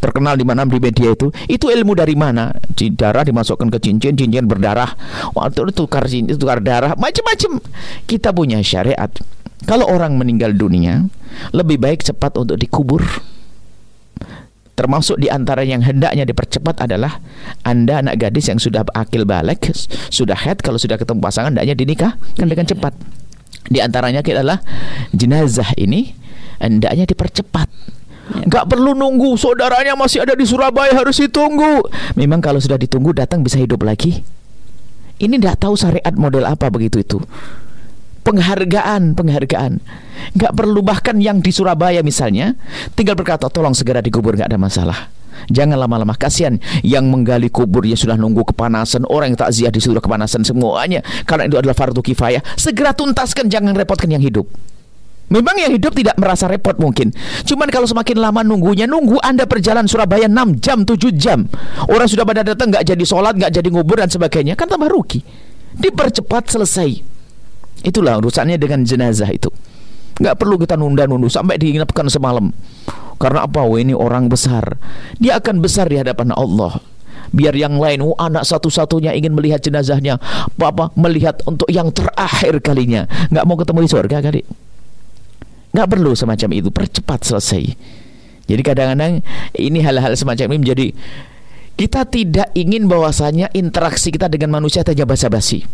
[0.00, 1.28] Terkenal di mana di media itu.
[1.44, 2.56] Itu ilmu dari mana?
[2.96, 4.96] Darah dimasukkan ke cincin, cincin berdarah.
[5.36, 7.60] Waktu itu tukar cincin, tukar darah, macam-macam.
[8.08, 9.12] Kita punya syariat.
[9.68, 11.04] Kalau orang meninggal dunia,
[11.52, 13.04] lebih baik cepat untuk dikubur.
[14.72, 17.20] Termasuk di antara yang hendaknya dipercepat adalah
[17.60, 19.68] Anda anak gadis yang sudah akil balik,
[20.08, 22.96] sudah head, kalau sudah ketemu pasangan hendaknya dinikah kan dengan cepat.
[23.68, 24.64] Di antaranya adalah
[25.12, 26.16] jenazah ini
[26.56, 27.68] hendaknya dipercepat.
[28.30, 31.82] Gak perlu nunggu saudaranya masih ada di Surabaya harus ditunggu.
[32.14, 34.22] Memang kalau sudah ditunggu datang bisa hidup lagi.
[35.20, 37.18] Ini tidak tahu syariat model apa begitu itu.
[38.24, 39.80] Penghargaan, penghargaan.
[40.36, 42.56] Gak perlu bahkan yang di Surabaya misalnya
[42.94, 45.20] tinggal berkata tolong segera dikubur gak ada masalah.
[45.48, 50.04] Jangan lama-lama kasihan yang menggali kubur yang sudah nunggu kepanasan orang yang takziah di sudah
[50.04, 54.44] kepanasan semuanya karena itu adalah fardu kifayah segera tuntaskan jangan repotkan yang hidup
[55.30, 57.14] Memang yang hidup tidak merasa repot mungkin.
[57.46, 61.46] Cuman kalau semakin lama nunggunya, nunggu Anda perjalanan Surabaya 6 jam, 7 jam.
[61.86, 64.58] Orang sudah pada datang nggak jadi sholat, nggak jadi ngubur dan sebagainya.
[64.58, 65.22] Kan tambah rugi.
[65.78, 66.90] Dipercepat selesai.
[67.86, 69.54] Itulah urusannya dengan jenazah itu.
[70.18, 72.50] Nggak perlu kita nunda-nunda sampai diinapkan semalam.
[73.22, 73.62] Karena apa?
[73.62, 74.82] Oh, ini orang besar.
[75.22, 76.82] Dia akan besar di hadapan Allah
[77.30, 80.18] biar yang lain oh anak satu-satunya ingin melihat jenazahnya
[80.58, 84.42] apa melihat untuk yang terakhir kalinya nggak mau ketemu di surga kali
[85.70, 87.62] nggak perlu semacam itu percepat selesai
[88.50, 89.22] jadi kadang-kadang
[89.54, 90.88] ini hal-hal semacam ini menjadi
[91.78, 95.64] kita tidak ingin bahwasanya interaksi kita dengan manusia hanya basa-basi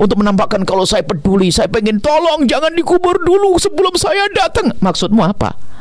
[0.00, 5.22] untuk menampakkan kalau saya peduli saya pengen tolong jangan dikubur dulu sebelum saya datang maksudmu
[5.22, 5.76] apa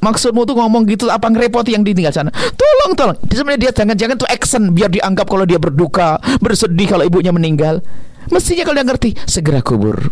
[0.00, 2.32] Maksudmu tuh ngomong gitu apa ngerepoti yang ditinggal sana?
[2.32, 3.16] Tolong, tolong.
[3.28, 7.84] Sebenarnya dia jangan-jangan tuh action biar dianggap kalau dia berduka, bersedih kalau ibunya meninggal.
[8.32, 10.08] Mestinya kalau dia ngerti, segera kubur.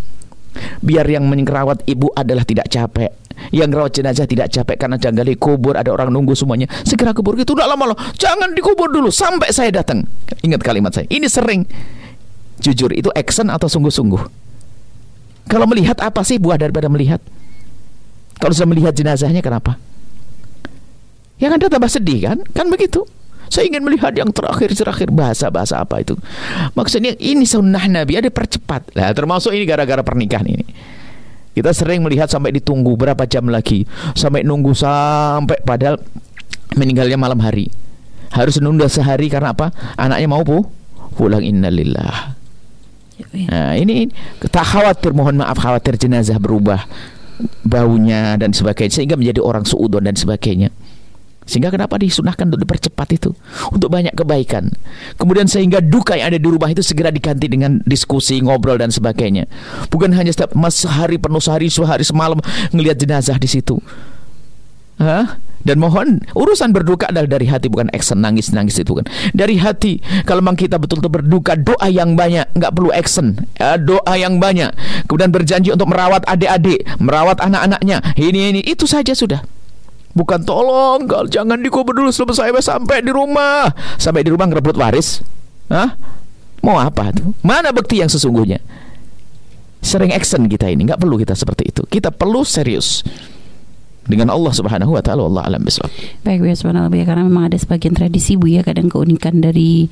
[0.82, 3.12] Biar yang mengerawat ibu adalah tidak capek
[3.54, 6.66] Yang rawat jenazah tidak capek karena janggali kubur, ada orang nunggu semuanya.
[6.82, 7.98] Segera kubur itu udah lama loh.
[8.18, 10.02] Jangan dikubur dulu sampai saya datang.
[10.42, 11.06] Ingat kalimat saya.
[11.06, 11.62] Ini sering.
[12.58, 14.22] Jujur itu action atau sungguh-sungguh?
[15.46, 17.22] Kalau melihat apa sih buah daripada melihat?
[18.42, 19.78] Kalau sudah melihat jenazahnya kenapa?
[21.38, 22.38] Yang ada tambah sedih kan?
[22.50, 23.06] Kan begitu.
[23.48, 26.14] Saya ingin melihat yang terakhir-terakhir bahasa-bahasa apa itu.
[26.76, 28.92] Maksudnya ini sunnah Nabi ada percepat.
[28.94, 30.66] Nah, termasuk ini gara-gara pernikahan ini.
[31.56, 33.82] Kita sering melihat sampai ditunggu berapa jam lagi,
[34.14, 35.98] sampai nunggu sampai padahal
[36.78, 37.66] meninggalnya malam hari.
[38.30, 39.74] Harus nunda sehari karena apa?
[39.98, 40.62] Anaknya mau pu
[41.18, 42.38] pulang innalillah.
[43.50, 44.06] Nah, ini
[44.46, 46.86] tak khawatir mohon maaf khawatir jenazah berubah
[47.66, 50.70] baunya dan sebagainya sehingga menjadi orang suudon dan sebagainya.
[51.48, 53.32] Sehingga kenapa disunahkan untuk dipercepat itu
[53.72, 54.68] untuk banyak kebaikan.
[55.16, 59.48] Kemudian sehingga duka yang ada di rumah itu segera diganti dengan diskusi, ngobrol dan sebagainya.
[59.88, 60.52] Bukan hanya setiap
[60.92, 62.36] hari penuh sehari, sehari semalam
[62.76, 63.80] ngelihat jenazah di situ.
[65.00, 65.40] Hah?
[65.58, 69.98] Dan mohon urusan berduka adalah dari hati bukan action nangis nangis itu kan dari hati.
[70.22, 74.70] Kalau memang kita betul-betul berduka doa yang banyak nggak perlu action ya, doa yang banyak.
[75.10, 78.00] Kemudian berjanji untuk merawat adik-adik, merawat anak-anaknya.
[78.14, 79.42] Ini ini itu saja sudah.
[80.18, 83.70] Bukan tolong, kalau jangan dikubur dulu sebelum saya sampai di rumah.
[83.94, 85.22] Sampai di rumah ngerebut waris.
[85.70, 85.94] Hah?
[86.58, 87.30] Mau apa tuh?
[87.46, 88.58] Mana bukti yang sesungguhnya?
[89.78, 91.86] Sering action kita ini, nggak perlu kita seperti itu.
[91.86, 93.06] Kita perlu serius
[94.08, 95.92] dengan Allah Subhanahu wa taala Allah alam bisawab.
[96.24, 99.86] Baik Bu ya subhanallah ya karena memang ada sebagian tradisi Bu ya kadang keunikan dari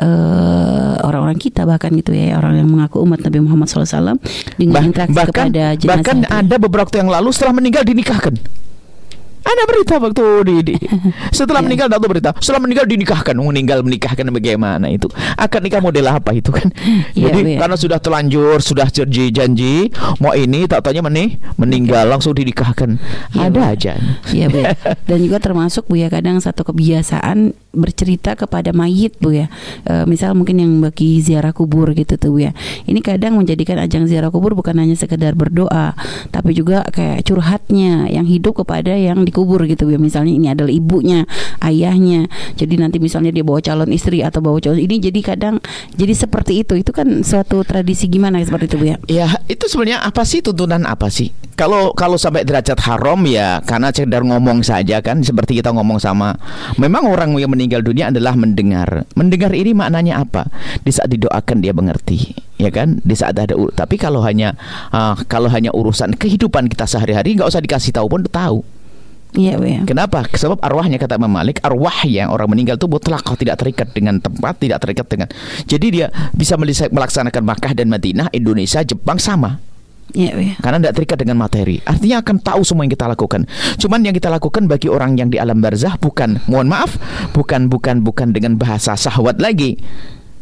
[0.00, 4.16] uh, orang-orang kita bahkan gitu ya orang yang mengaku umat Nabi Muhammad SAW
[4.56, 6.32] dengan Bah- interaksi bahkan kepada jenazah bahkan itu.
[6.32, 8.34] ada beberapa waktu yang lalu setelah meninggal dinikahkan.
[9.48, 10.80] Ada berita waktu di, di-
[11.38, 11.66] setelah Iya.
[11.66, 13.32] meninggal ada berita setelah meninggal dinikahkan.
[13.34, 15.08] Meninggal menikahkan bagaimana itu?
[15.34, 16.68] Akad nikah model apa itu kan?
[17.16, 17.58] Iya, jadi ya.
[17.58, 19.88] karena sudah telanjur sudah janji janji
[20.18, 23.00] mau ini tak tanya menih meninggal langsung dinikahkan.
[23.32, 23.92] Iya, ada aja.
[24.28, 24.76] Iya Bu ya.
[25.08, 29.46] Dan juga termasuk Bu ya kadang satu kebiasaan bercerita kepada mayit Bu ya.
[29.86, 32.52] E, misal mungkin yang bagi ziarah kubur gitu tuh Bu ya.
[32.84, 35.94] Ini kadang menjadikan ajang ziarah kubur bukan hanya sekedar berdoa,
[36.34, 40.00] tapi juga kayak curhatnya yang hidup kepada yang dikubur gitu Bu ya.
[40.00, 41.24] Misalnya ini adalah ibunya,
[41.62, 42.26] ayahnya.
[42.58, 45.62] Jadi nanti misalnya dia bawa calon istri atau bawa calon ini jadi kadang
[45.94, 46.74] jadi seperti itu.
[46.74, 48.96] Itu kan suatu tradisi gimana seperti itu Bu ya.
[49.06, 51.30] Ya itu sebenarnya apa sih tuntunan apa sih?
[51.58, 56.32] Kalau kalau sampai derajat haram ya karena sekedar ngomong saja kan seperti kita ngomong sama
[56.80, 59.04] memang orang yang meninggal dunia adalah mendengar.
[59.12, 60.48] Mendengar ini maknanya apa?
[60.80, 63.04] Di saat didoakan dia mengerti, ya kan?
[63.04, 64.56] Di saat ada tapi kalau hanya
[64.88, 68.64] ah, kalau hanya urusan kehidupan kita sehari-hari nggak usah dikasih tahu pun tahu.
[69.36, 69.84] Iya ya.
[69.84, 70.24] Kenapa?
[70.24, 74.56] Sebab arwahnya kata Imam Malik, arwah yang orang meninggal itu mutlak tidak terikat dengan tempat,
[74.56, 75.28] tidak terikat dengan.
[75.68, 76.56] Jadi dia bisa
[76.88, 79.60] melaksanakan Makkah dan Madinah, Indonesia, Jepang sama.
[80.08, 80.56] Bu ya.
[80.60, 81.76] Karena tidak terikat dengan materi.
[81.84, 83.44] Artinya akan tahu semua yang kita lakukan.
[83.76, 86.96] Cuman yang kita lakukan bagi orang yang di alam barzah bukan, mohon maaf,
[87.36, 89.76] bukan bukan bukan dengan bahasa syahwat lagi.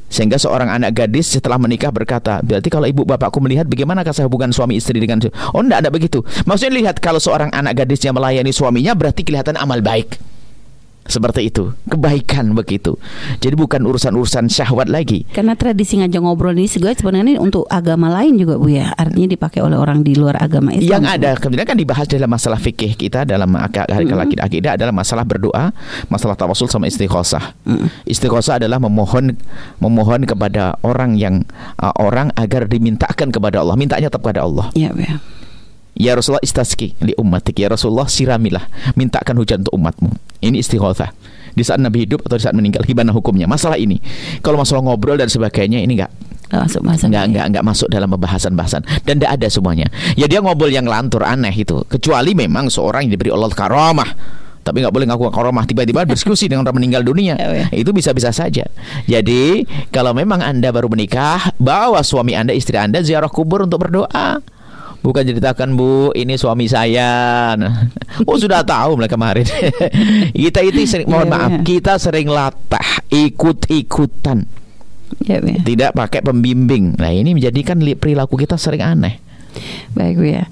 [0.06, 4.54] Sehingga seorang anak gadis setelah menikah berkata, berarti kalau ibu bapakku melihat bagaimana saya hubungan
[4.54, 5.18] suami istri dengan
[5.50, 6.22] Oh enggak, ada begitu.
[6.46, 10.35] Maksudnya lihat kalau seorang anak gadis yang melayani suaminya berarti kelihatan amal baik.
[11.06, 12.98] Seperti itu, kebaikan begitu.
[13.38, 15.22] Jadi bukan urusan-urusan syahwat lagi.
[15.30, 18.90] Karena tradisi ngajak ngobrol ini juga sebenarnya ini untuk agama lain juga Bu ya.
[18.94, 21.16] Artinya dipakai oleh orang di luar agama Yang Islam.
[21.18, 25.70] ada kemudian kan dibahas dalam masalah fikih kita dalam ak- ak- akidah adalah masalah berdoa,
[26.10, 27.54] masalah tawasul sama istighosah.
[28.06, 29.38] Istighosah adalah memohon
[29.78, 31.46] memohon kepada orang yang
[31.78, 34.68] uh, orang agar dimintakan kepada Allah, mintanya tetap kepada Allah.
[34.74, 35.06] Iya Bu
[35.96, 36.14] ya.
[36.14, 37.56] Rasulullah istaski li ummatik.
[37.58, 40.10] Ya Rasulullah siramilah, mintakan hujan untuk umatmu.
[40.44, 41.10] Ini istighosah.
[41.56, 43.48] Di saat Nabi hidup atau di saat meninggal, gimana hukumnya?
[43.48, 43.96] Masalah ini.
[44.44, 46.12] Kalau masalah ngobrol dan sebagainya ini enggak
[46.46, 50.38] Nggak masuk bahasan nggak nggak nggak masuk dalam pembahasan-bahasan dan tidak ada semuanya ya dia
[50.38, 54.10] ngobrol yang lantur aneh itu kecuali memang seorang yang diberi Allah karamah
[54.62, 57.66] tapi nggak boleh ngaku karamah tiba-tiba diskusi dengan orang meninggal dunia Ya, ya.
[57.74, 58.62] itu bisa-bisa saja
[59.10, 64.38] jadi kalau memang anda baru menikah bawa suami anda istri anda ziarah kubur untuk berdoa
[65.06, 67.54] Bukan ceritakan bu, ini suami saya.
[67.54, 67.86] Nah,
[68.28, 69.46] oh sudah tahu mulai kemarin.
[70.42, 71.58] kita itu sering, mohon Ya, maaf, ya.
[71.62, 74.42] kita sering latah, ikut-ikutan
[75.22, 75.60] Iya Bu ya.
[75.62, 76.98] tidak pakai pembimbing.
[76.98, 79.22] Nah, ini menjadikan perilaku kita sering aneh.
[79.94, 80.44] Baik Bu ya.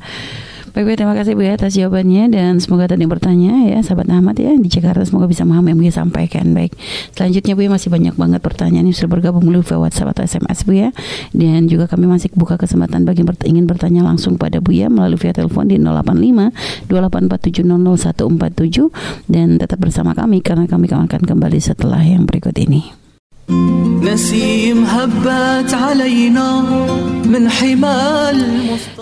[0.75, 4.11] Baik ya, terima kasih Bu ya atas jawabannya dan semoga tadi yang bertanya ya sahabat
[4.11, 6.51] Ahmad ya di Jakarta semoga bisa memahami yang Bu ya sampaikan.
[6.51, 6.75] Baik.
[7.15, 10.75] Selanjutnya Bu ya masih banyak banget pertanyaan yang sudah bergabung melalui WhatsApp atau SMS Bu
[10.75, 10.91] ya.
[11.31, 15.15] Dan juga kami masih buka kesempatan bagi yang ingin bertanya langsung pada Bu ya melalui
[15.15, 22.27] via telepon di 085 284700147 dan tetap bersama kami karena kami akan kembali setelah yang
[22.27, 23.04] berikut ini.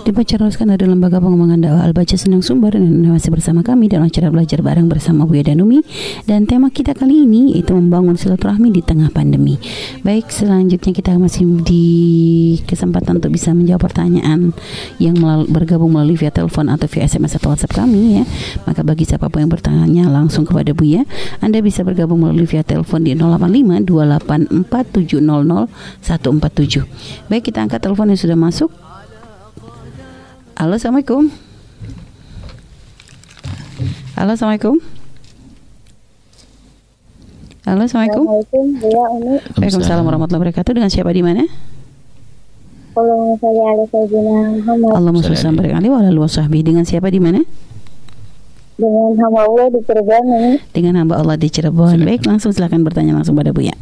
[0.03, 4.35] Dibaca teruskan dari Lembaga Pengembangan Dakwah Al-Baca Senang Sumber dan masih bersama kami dalam acara
[4.35, 5.85] belajar bareng bersama Buya dan Umi
[6.27, 9.63] dan tema kita kali ini itu membangun silaturahmi di tengah pandemi.
[10.03, 11.87] Baik, selanjutnya kita masih di
[12.67, 14.51] kesempatan untuk bisa menjawab pertanyaan
[14.99, 18.25] yang melalui, bergabung melalui via telepon atau via SMS atau WhatsApp kami ya.
[18.65, 21.07] Maka bagi siapa pun yang bertanya langsung kepada Buya,
[21.45, 25.69] Anda bisa bergabung melalui via telepon di 085 28 700
[26.01, 26.87] 147.
[27.29, 28.71] Baik, kita angkat telepon yang sudah masuk.
[30.57, 31.29] Halo, Assalamualaikum.
[34.17, 34.77] Halo, Assalamualaikum.
[37.67, 38.25] Halo, Assalamualaikum.
[39.59, 40.73] Waalaikumsalam warahmatullahi wabarakatuh.
[40.73, 41.45] Dengan siapa di mana?
[42.93, 45.41] Allahumma sholli ala sayyidina Muhammad Allahumma sholli
[45.73, 46.63] alaihi wa ala alihi wa sahbihi.
[46.63, 47.41] Dengan siapa di mana?
[48.83, 50.53] dengan hamba Allah di Cirebon ini.
[50.75, 51.99] Dengan hamba Allah di Cirebon.
[52.03, 53.75] Baik, langsung silakan bertanya langsung pada Buya.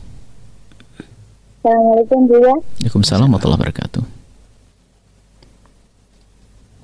[1.60, 2.56] Assalamualaikum Buya.
[2.56, 4.02] Waalaikumsalam warahmatullahi wabarakatuh.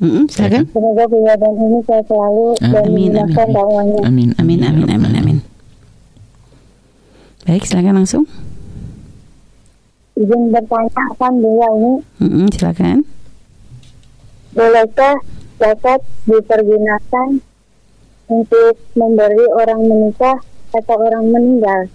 [0.04, 0.68] Mm-mm, silakan.
[0.68, 1.08] Semoga
[1.40, 4.00] dan ini sehat selalu dan Amin, amin, dimudahkan amin.
[4.04, 4.28] Amin.
[4.36, 5.38] Amin, amin, amin, amin.
[7.48, 8.24] Baik, silakan langsung.
[10.12, 13.08] Izin bertanya kan Buya ini, Mm-mm, silakan.
[14.52, 15.16] bolehkah
[15.56, 17.28] zakat dipergunakan
[18.28, 20.36] untuk memberi orang menikah
[20.76, 21.88] atau orang meninggal?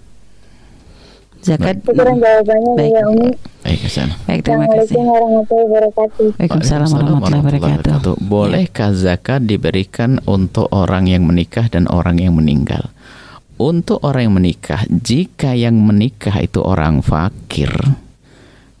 [1.42, 1.82] Zakat.
[1.82, 2.90] Syukuran jawabannya Baik.
[2.94, 3.30] Buya Umi.
[3.62, 3.80] Baik.
[4.26, 4.96] Baik, terima kasih.
[4.98, 6.26] Warahmatullahi wabarakatuh.
[6.38, 8.14] Waalaikumsalam warahmatullahi wabarakatuh.
[8.22, 12.94] Bolehkah zakat diberikan untuk orang yang menikah dan orang yang meninggal?
[13.58, 17.70] Untuk orang yang menikah, jika yang menikah itu orang fakir,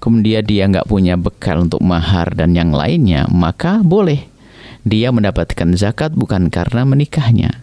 [0.02, 4.26] kemudian dia nggak punya bekal untuk mahar dan yang lainnya, maka boleh
[4.82, 7.62] dia mendapatkan zakat bukan karena menikahnya,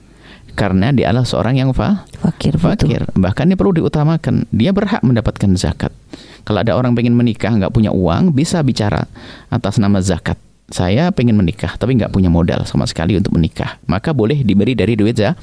[0.54, 2.92] karena dia adalah seorang yang fa Fakir, betul.
[2.92, 3.02] fakir.
[3.16, 4.48] Bahkan ini perlu diutamakan.
[4.52, 5.96] Dia berhak mendapatkan zakat.
[6.44, 9.08] Kalau ada orang pengen menikah nggak punya uang, bisa bicara
[9.48, 10.36] atas nama zakat.
[10.70, 13.82] Saya pengen menikah tapi nggak punya modal sama sekali untuk menikah.
[13.90, 15.42] Maka boleh diberi dari duit Zakat.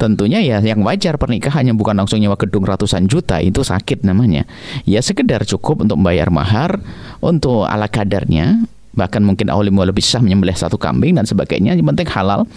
[0.00, 4.48] Tentunya ya yang wajar pernikahannya bukan langsung nyewa gedung ratusan juta itu sakit namanya.
[4.88, 6.80] Ya sekedar cukup untuk membayar mahar
[7.20, 8.64] untuk ala kadarnya.
[8.96, 11.76] Bahkan mungkin awli lebih sah menyembelih satu kambing dan sebagainya.
[11.76, 12.48] Yang penting halal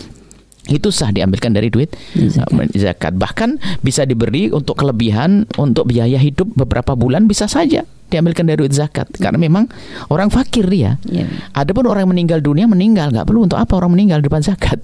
[0.69, 2.49] itu sah diambilkan dari duit Zakat.
[2.53, 3.13] uh, zakat.
[3.13, 3.49] Bahkan
[3.85, 9.09] bisa diberi untuk kelebihan untuk biaya hidup beberapa bulan bisa saja diambilkan dari duit zakat
[9.17, 9.65] karena memang
[10.13, 11.01] orang fakir dia.
[11.09, 11.25] Ya.
[11.57, 14.77] Adapun orang yang meninggal dunia meninggal nggak perlu untuk apa orang meninggal di depan zakat.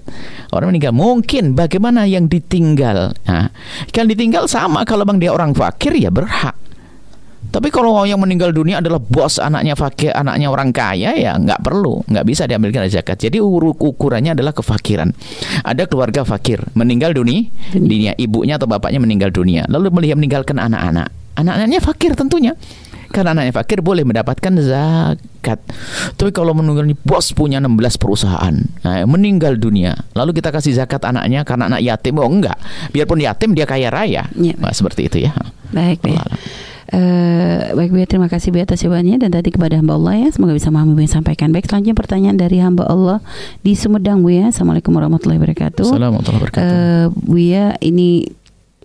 [0.50, 3.14] Orang meninggal mungkin bagaimana yang ditinggal.
[3.30, 3.54] Nah,
[3.94, 6.58] kalau ditinggal sama kalau bang dia orang fakir ya berhak.
[7.52, 11.99] Tapi kalau yang meninggal dunia adalah bos anaknya fakir, anaknya orang kaya ya nggak perlu,
[12.08, 13.20] nggak bisa diambilkan zakat.
[13.20, 15.12] Jadi ukurannya adalah kefakiran.
[15.68, 21.12] Ada keluarga fakir meninggal dunia, dunia ibunya atau bapaknya meninggal dunia, lalu melihat meninggalkan anak-anak.
[21.36, 22.56] Anak-anaknya fakir tentunya.
[23.12, 25.60] Karena anaknya fakir boleh mendapatkan zakat.
[26.16, 28.56] Tapi kalau meninggal bos punya 16 perusahaan,
[28.88, 32.56] nah, meninggal dunia, lalu kita kasih zakat anaknya karena anak yatim, oh enggak.
[32.95, 34.32] Biarpun yatim dia kaya raya.
[34.32, 34.56] Ya.
[34.56, 35.36] Nah, seperti itu ya.
[35.76, 36.24] Baik, baik.
[36.92, 40.52] Eh, baik Buya, terima kasih Buya atas jawabannya dan tadi kepada hamba Allah ya, semoga
[40.52, 41.56] bisa memahami Buya sampaikan.
[41.56, 43.24] Baik, selanjutnya pertanyaan dari hamba Allah
[43.64, 44.52] di Sumedang Buya.
[44.52, 45.88] Assalamualaikum warahmatullahi wabarakatuh.
[45.88, 46.68] Assalamualaikum warahmatullahi wabarakatuh.
[46.68, 48.28] Eh, Buya, ini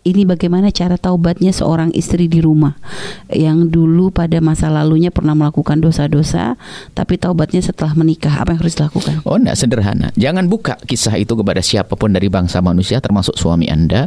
[0.06, 2.78] ini bagaimana cara taubatnya seorang istri di rumah
[3.26, 6.54] yang dulu pada masa lalunya pernah melakukan dosa-dosa,
[6.94, 9.26] tapi taubatnya setelah menikah apa yang harus dilakukan?
[9.26, 10.14] Oh, enggak sederhana.
[10.14, 14.06] Jangan buka kisah itu kepada siapa pun dari bangsa manusia termasuk suami Anda.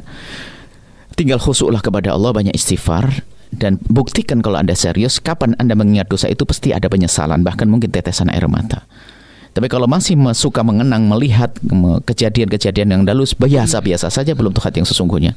[1.20, 3.12] Tinggal khusuklah kepada Allah banyak istighfar
[3.50, 7.90] dan buktikan kalau Anda serius kapan Anda mengingat dosa itu pasti ada penyesalan bahkan mungkin
[7.90, 8.86] tetesan air mata.
[9.50, 14.88] Tapi kalau masih suka mengenang melihat me- kejadian-kejadian yang dahulu biasa-biasa saja belum Tuhan yang
[14.88, 15.34] sesungguhnya.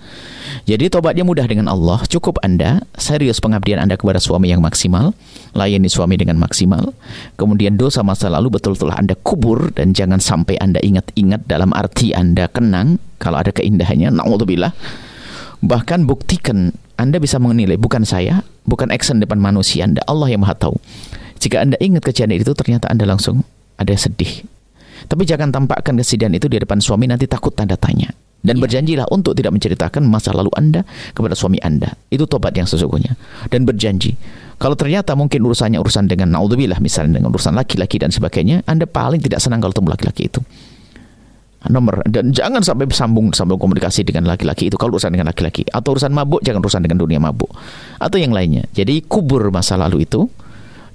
[0.68, 2.04] Jadi tobatnya mudah dengan Allah.
[2.04, 5.16] Cukup Anda serius pengabdian Anda kepada suami yang maksimal,
[5.56, 6.92] layani suami dengan maksimal.
[7.40, 12.52] Kemudian dosa masa lalu betul-betul Anda kubur dan jangan sampai Anda ingat-ingat dalam arti Anda
[12.52, 14.12] kenang kalau ada keindahannya.
[14.12, 14.76] Nauzubillah.
[15.64, 20.54] Bahkan buktikan Anda bisa menilai bukan saya, bukan action depan manusia Anda, Allah yang Maha
[20.54, 20.78] tahu.
[21.42, 23.42] Jika Anda ingat kejadian itu ternyata Anda langsung
[23.74, 24.46] ada sedih.
[25.10, 28.14] Tapi jangan tampakkan kesedihan itu di depan suami nanti takut tanda tanya.
[28.42, 31.94] Dan berjanjilah untuk tidak menceritakan masa lalu Anda kepada suami Anda.
[32.06, 33.18] Itu tobat yang sesungguhnya.
[33.50, 34.14] Dan berjanji.
[34.62, 39.18] Kalau ternyata mungkin urusannya urusan dengan naudzubillah misalnya dengan urusan laki-laki dan sebagainya, Anda paling
[39.18, 40.38] tidak senang kalau ketemu laki-laki itu.
[41.70, 45.94] Nomor dan jangan sampai sambung sambung komunikasi dengan laki-laki itu kalau urusan dengan laki-laki atau
[45.94, 47.54] urusan mabuk jangan urusan dengan dunia mabuk
[48.02, 48.66] atau yang lainnya.
[48.74, 50.26] Jadi kubur masa lalu itu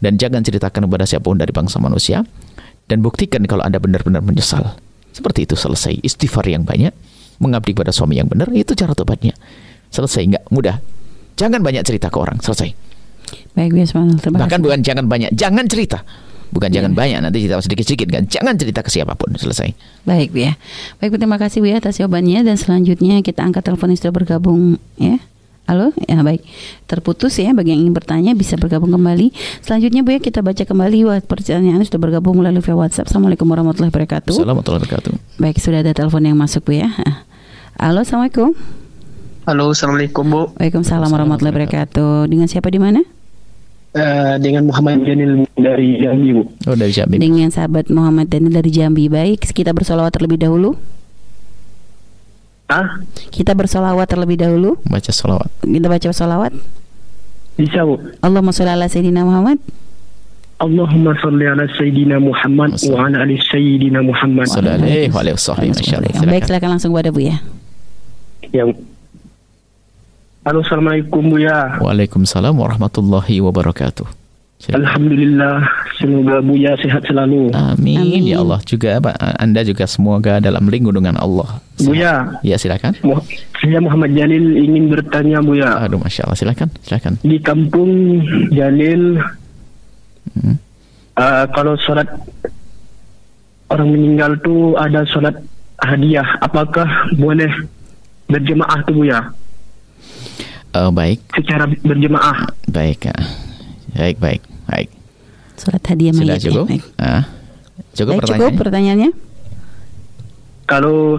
[0.03, 2.19] dan jangan ceritakan kepada siapa pun dari bangsa manusia
[2.87, 4.75] dan buktikan kalau Anda benar-benar menyesal.
[5.11, 5.97] Seperti itu selesai.
[6.05, 6.95] Istighfar yang banyak,
[7.43, 9.35] mengabdi kepada suami yang benar, itu cara tobatnya.
[9.91, 10.77] Selesai, enggak mudah.
[11.37, 12.69] Jangan banyak cerita ke orang, selesai.
[13.57, 13.75] Baik,
[14.23, 16.05] Bahkan bukan jangan banyak, jangan cerita.
[16.47, 18.23] Bukan jangan banyak nanti cerita sedikit-sedikit kan.
[18.25, 19.75] Jangan cerita ke siapa pun selesai.
[20.03, 20.53] Baik Bu ya.
[20.97, 24.13] Baik Bu terima kasih Bu ya atas jawabannya dan selanjutnya kita angkat telepon yang sudah
[24.13, 24.59] bergabung
[24.95, 25.19] ya.
[25.67, 26.47] Halo, ya baik.
[26.87, 29.35] Terputus ya bagi yang ingin bertanya bisa bergabung kembali.
[29.59, 33.11] Selanjutnya Bu ya kita baca kembali wa- pertanyaan sudah bergabung melalui via WhatsApp.
[33.11, 34.31] Assalamualaikum warahmatullahi wabarakatuh.
[34.31, 35.43] Assalamualaikum warahmatullahi wabarakatuh.
[35.43, 36.87] Baik, sudah ada telepon yang masuk Bu ya.
[37.75, 38.55] Halo, Assalamualaikum.
[39.43, 40.41] Halo, assalamualaikum Bu.
[40.55, 42.27] Waalaikumsalam warahmatullahi wabarakatuh.
[42.27, 42.99] Dengan siapa di mana?
[43.95, 46.43] Eh, dengan Muhammad Janil dari Jambi Bu.
[46.67, 47.17] Oh dari Jambi.
[47.17, 49.07] Dengan sahabat Muhammad Daniel dari Jambi.
[49.07, 50.75] Baik, kita bersolawat terlebih dahulu.
[52.67, 52.99] Ah,
[53.31, 54.75] Kita bersolawat terlebih dahulu.
[54.83, 55.47] Baca salawat.
[55.63, 56.51] Kita baca solawat.
[57.57, 57.97] bisa Bu.
[58.21, 59.57] Allahumma sholli ala sayyidina Muhammad.
[60.57, 64.49] Allahumma salli ala Sayyidina Muhammad wa ala ali Sayyidina Muhammad.
[64.49, 66.25] Sallallahu alaihi wa.
[66.25, 66.69] Baik, Silakan.
[66.73, 67.37] langsung kepada Bu ya.
[68.49, 68.81] Yang
[70.47, 71.75] Halo, assalamualaikum Bu ya.
[71.83, 74.07] Waalaikumsalam warahmatullahi wabarakatuh.
[74.63, 74.79] Silakan.
[74.79, 75.59] Alhamdulillah,
[75.99, 77.51] semoga Buya sehat selalu.
[77.51, 77.99] Amin.
[77.99, 78.21] Amin.
[78.23, 81.59] Ya Allah juga Pak, Anda juga semoga dalam lindungan Allah.
[81.83, 82.95] Buya, Ya silakan.
[83.59, 85.83] Saya Muhammad Jalil ingin bertanya Buya.
[85.83, 87.19] Aduh masya Allah silakan silakan.
[87.21, 89.19] Di kampung Jalil,
[90.31, 90.55] Hmm.
[91.19, 92.07] eh, kalau sholat
[93.67, 95.35] orang meninggal tuh ada sholat
[95.83, 96.87] hadiah, apakah
[97.19, 97.51] boleh
[98.31, 99.27] berjemaah tuh Buya?
[100.69, 102.51] Oh, baik Secara berjemaah.
[102.67, 103.23] baik ah.
[103.91, 104.89] baik baik baik.
[105.55, 106.39] Surat hadiah Sudah mayat.
[106.39, 106.45] ya.
[106.47, 106.65] cukup?
[106.67, 106.83] Baik.
[106.97, 107.23] Ah,
[107.93, 109.09] cukup Baik, cukup pertanyaannya.
[109.09, 109.11] pertanyaannya.
[110.65, 111.17] kalau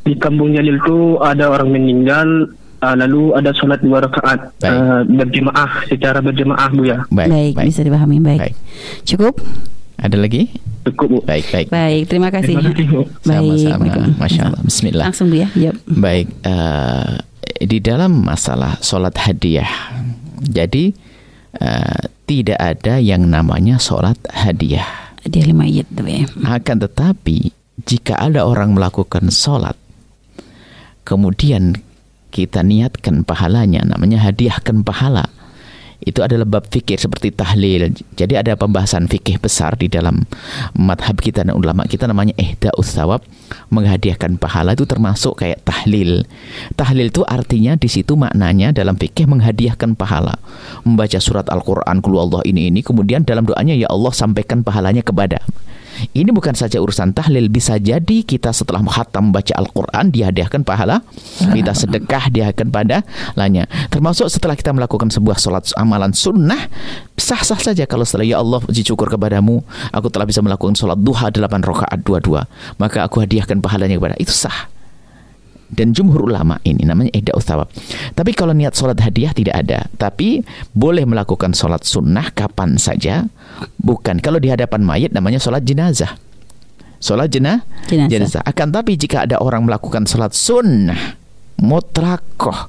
[0.00, 2.48] di kampung Jalil itu ada orang meninggal
[2.80, 7.66] uh, lalu ada sholat dua rakaat uh, berjemaah secara berjemaah bu ya Baik, Baik, baik.
[7.68, 8.16] bisa dipahami.
[8.18, 8.40] Baik.
[8.40, 8.54] Baik.
[9.04, 9.34] Cukup?
[9.96, 10.48] Ada lagi?
[10.80, 11.66] cukup bu Baik baik.
[11.68, 12.56] Baik, terima kasih.
[12.56, 13.00] Terima kasih, Bu.
[13.20, 13.68] Baik.
[13.68, 14.16] Sama-sama.
[14.16, 14.62] Masya Allah.
[14.64, 15.04] Bismillah.
[15.06, 15.48] Langsung Bu ya.
[15.52, 15.76] Jawab.
[15.86, 17.12] Baik, eh,
[17.60, 19.68] di dalam masalah sholat hadiah,
[20.40, 20.92] jadi
[21.60, 24.86] eh, tidak ada yang namanya sholat hadiah.
[25.20, 26.24] Hadiah lima mayat tuh ya.
[26.48, 27.52] Akan tetapi,
[27.84, 29.76] jika ada orang melakukan sholat,
[31.04, 31.76] kemudian
[32.30, 35.28] kita niatkan pahalanya, namanya hadiahkan pahala.
[36.00, 37.92] Itu adalah bab fikir seperti tahlil.
[38.16, 40.24] Jadi ada pembahasan fikih besar di dalam
[40.72, 43.20] madhab kita dan ulama kita namanya ihda'us thawab,
[43.68, 46.24] menghadiahkan pahala itu termasuk kayak tahlil.
[46.74, 50.40] Tahlil itu artinya di situ maknanya dalam fikih menghadiahkan pahala.
[50.88, 55.44] Membaca surat Al-Qur'an Allah ini ini kemudian dalam doanya ya Allah sampaikan pahalanya kepada
[56.16, 61.04] ini bukan saja urusan tahlil, bisa jadi kita setelah khatam membaca Al-Quran dihadiahkan pahala,
[61.40, 63.68] kita sedekah dihadiahkan pada lanya.
[63.92, 66.68] Termasuk setelah kita melakukan sebuah sholat amalan sunnah,
[67.14, 69.62] sah-sah saja kalau setelah ya Allah puji syukur kepadamu,
[69.94, 72.48] aku telah bisa melakukan sholat duha 8 rakaat dua-dua,
[72.80, 74.70] maka aku hadiahkan pahalanya kepada itu sah
[75.70, 77.70] dan jumhur ulama ini namanya ihda thawab.
[78.12, 80.42] Tapi kalau niat sholat hadiah tidak ada, tapi
[80.74, 83.30] boleh melakukan sholat sunnah kapan saja.
[83.80, 86.16] Bukan kalau di hadapan mayat namanya sholat jenazah.
[87.00, 88.44] Sholat jenah, Jenazah.
[88.44, 91.16] Akan tapi jika ada orang melakukan sholat sunnah
[91.56, 92.68] mutlakoh,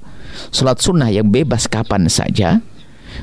[0.56, 2.64] sholat sunnah yang bebas kapan saja,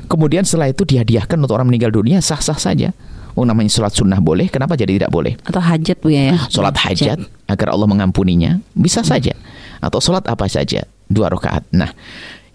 [0.05, 2.93] kemudian setelah itu dihadiahkan untuk orang meninggal dunia sah-sah saja.
[3.33, 5.33] Oh namanya sholat sunnah boleh, kenapa jadi tidak boleh?
[5.45, 6.37] Atau hajat Bu ya.
[6.45, 7.17] sholat hajat
[7.49, 9.33] agar Allah mengampuninya bisa saja
[9.81, 11.65] atau sholat apa saja dua rakaat.
[11.73, 11.89] Nah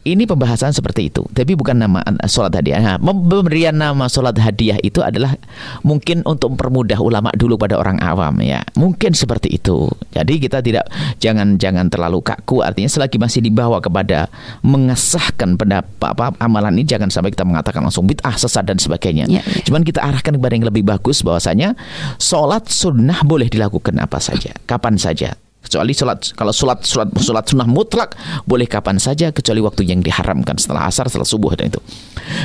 [0.05, 2.77] ini pembahasan seperti itu, tapi bukan nama eh, sholat hadiah.
[2.81, 5.33] Nah, pemberian nama sholat hadiah itu adalah
[5.81, 9.89] mungkin untuk mempermudah ulama dulu pada orang awam ya, mungkin seperti itu.
[10.13, 12.61] Jadi kita tidak jangan jangan terlalu kaku.
[12.61, 14.29] Artinya selagi masih dibawa kepada
[14.61, 19.25] mengesahkan pendapat apa amalan ini, jangan sampai kita mengatakan langsung bid'ah sesat dan sebagainya.
[19.25, 19.65] Ya, ya.
[19.65, 21.73] Cuman kita arahkan kepada yang lebih bagus bahwasanya
[22.21, 25.33] sholat sunnah boleh dilakukan apa saja, kapan saja.
[25.75, 28.15] Kecuali sholat kalau sholat sholat sholat sunnah mutlak
[28.47, 31.83] boleh kapan saja kecuali waktu yang diharamkan setelah asar setelah subuh dan itu.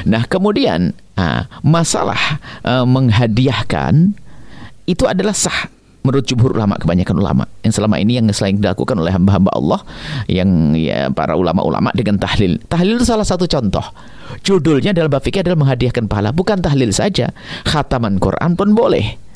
[0.09, 4.17] Nah kemudian ah, masalah ah, menghadiahkan
[4.89, 5.69] itu adalah sah
[6.01, 7.45] menurut jumhur ulama kebanyakan ulama.
[7.61, 9.85] Yang selama ini yang selain dilakukan oleh hamba-hamba Allah
[10.25, 12.57] yang ya para ulama-ulama dengan tahlil.
[12.65, 13.85] Tahlil itu salah satu contoh.
[14.41, 16.33] Judulnya dalam bab adalah menghadiahkan pahala.
[16.33, 17.29] Bukan tahlil saja
[17.69, 19.28] khataman Quran pun boleh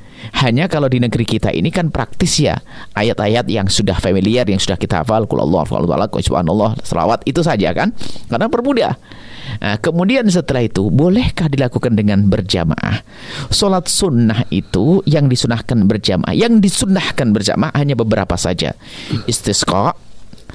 [0.44, 2.56] hanya kalau di negeri kita ini kan praktis ya.
[2.96, 5.28] Ayat-ayat yang sudah familiar yang sudah kita hafal.
[5.28, 7.92] Kul Allah subhanallah selawat itu saja kan.
[8.32, 8.96] Karena permudah
[9.60, 13.04] Nah, kemudian setelah itu bolehkah dilakukan dengan berjamaah?
[13.52, 18.74] Sholat sunnah itu yang disunahkan berjamaah, yang disunahkan berjamaah hanya beberapa saja.
[19.28, 19.94] Istisqa,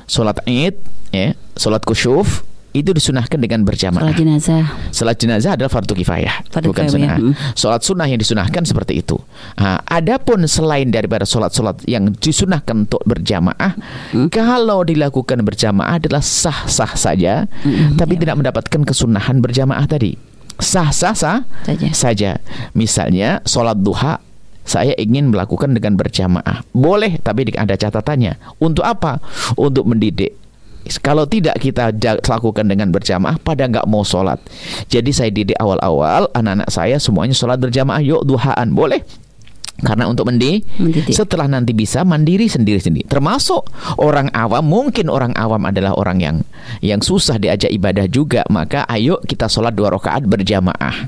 [0.08, 0.80] sholat id,
[1.12, 4.12] ya, sholat kusyuf itu disunahkan dengan berjamaah.
[4.12, 4.64] Sholat jenazah.
[4.92, 7.16] Salat jenazah adalah fardu kifayah, Fardu bukan sunnah.
[7.16, 7.32] mm.
[7.56, 9.16] Salat sunnah yang disunahkan seperti itu.
[9.56, 13.72] Nah, adapun selain daripada salat-salat yang disunahkan untuk berjamaah,
[14.12, 14.28] Mm.
[14.28, 18.28] kalau dilakukan berjamaah adalah sah-sah saja, Mm, tapi ya.
[18.28, 20.16] tidak mendapatkan kesunahan berjamaah tadi.
[20.58, 21.88] sah-sah sah Saja.
[21.94, 22.30] saja.
[22.74, 24.18] Misalnya sholat duha
[24.66, 26.66] saya ingin melakukan dengan berjamaah.
[26.76, 28.36] Boleh, tapi ada catatannya.
[28.60, 29.22] Untuk apa?
[29.56, 30.36] Untuk mendidik.
[30.96, 31.92] Kalau tidak kita
[32.24, 34.40] lakukan dengan berjamaah, pada nggak mau sholat.
[34.88, 38.00] Jadi saya didik awal-awal, anak-anak saya semuanya sholat berjamaah.
[38.00, 39.04] Yuk duhaan, boleh.
[39.78, 41.14] Karena untuk mendi, Mendidik.
[41.14, 43.06] setelah nanti bisa mandiri sendiri-sendiri.
[43.06, 43.62] Termasuk
[44.02, 46.36] orang awam, mungkin orang awam adalah orang yang
[46.82, 48.42] yang susah diajak ibadah juga.
[48.50, 51.06] Maka ayo kita sholat dua rakaat berjamaah.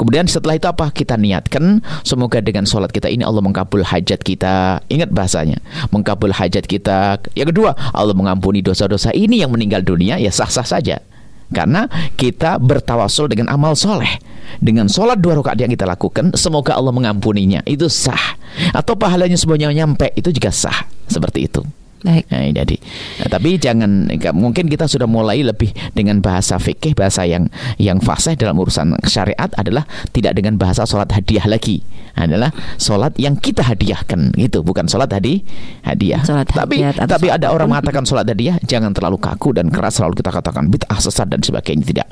[0.00, 0.88] Kemudian setelah itu apa?
[0.88, 4.80] Kita niatkan semoga dengan sholat kita ini Allah mengkabul hajat kita.
[4.88, 5.60] Ingat bahasanya,
[5.92, 7.20] mengkabul hajat kita.
[7.36, 11.04] Yang kedua, Allah mengampuni dosa-dosa ini yang meninggal dunia ya sah-sah saja.
[11.50, 11.86] Karena
[12.18, 14.18] kita bertawasul dengan amal soleh.
[14.56, 17.62] Dengan sholat dua rakaat yang kita lakukan Semoga Allah mengampuninya.
[17.66, 18.38] Itu sah.
[18.72, 20.86] Atau pahalanya semuanya nyampe Itu juga sah.
[21.06, 21.62] Seperti itu
[22.04, 22.28] Baik.
[22.28, 22.76] Nah, jadi,
[23.18, 27.48] nah, tapi jangan mungkin kita sudah mulai lebih dengan bahasa fikih, bahasa yang
[27.80, 31.80] yang fasih dalam urusan syariat adalah tidak dengan bahasa sholat hadiah lagi,
[32.12, 35.40] adalah sholat yang kita hadiahkan, gitu, bukan sholat hadi
[35.88, 36.20] hadiah.
[36.20, 40.20] Sholat tapi hadiah tapi ada orang mengatakan sholat hadiah, jangan terlalu kaku dan keras selalu
[40.20, 42.08] kita katakan bid'ah sesat dan sebagainya tidak.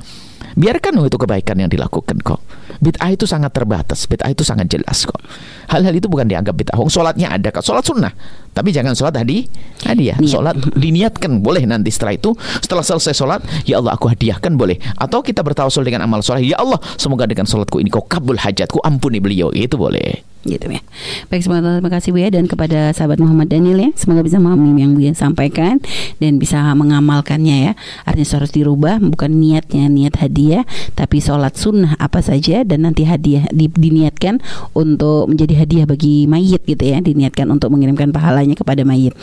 [0.53, 2.39] Biarkan itu kebaikan yang dilakukan kok.
[2.77, 5.17] Bid'ah itu sangat terbatas, bid'ah itu sangat jelas kok.
[5.71, 6.77] Hal-hal itu bukan dianggap bid'ah.
[6.77, 8.13] Wong sholatnya ada kok, sholat sunnah.
[8.53, 9.47] Tapi jangan sholat hadi,
[9.87, 10.19] hadiah.
[10.21, 14.77] Sholat diniatkan boleh nanti setelah itu, setelah selesai sholat, ya Allah aku hadiahkan boleh.
[14.99, 18.83] Atau kita bertawasul dengan amal sholat, ya Allah semoga dengan sholatku ini kau kabul hajatku,
[18.83, 20.34] ampuni beliau, itu boleh.
[20.45, 20.81] Gitu ya.
[21.27, 23.89] Baik, semoga terima kasih Bu ya dan kepada sahabat Muhammad Daniel ya.
[23.97, 25.81] Semoga bisa memahami yang Bu ya sampaikan
[26.21, 27.71] dan bisa mengamalkannya ya.
[28.05, 33.49] Artinya harus dirubah bukan niatnya niat hadiah tapi sholat sunnah apa saja dan nanti hadiah
[33.49, 34.39] di- diniatkan
[34.77, 37.01] untuk menjadi hadiah bagi mayit gitu ya.
[37.01, 39.17] Diniatkan untuk mengirimkan pahalanya kepada mayit.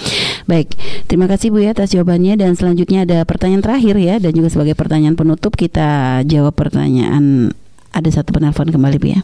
[0.50, 0.74] Baik,
[1.06, 4.74] terima kasih Bu ya atas jawabannya dan selanjutnya ada pertanyaan terakhir ya dan juga sebagai
[4.74, 7.54] pertanyaan penutup kita jawab pertanyaan
[7.92, 9.22] ada satu penelpon kembali Bu ya.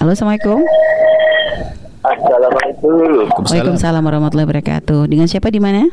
[0.00, 0.64] Halo, assalamualaikum.
[2.00, 5.04] Assalamualaikum Waalaikumsalam warahmatullahi wabarakatuh.
[5.04, 5.92] Dengan siapa di mana?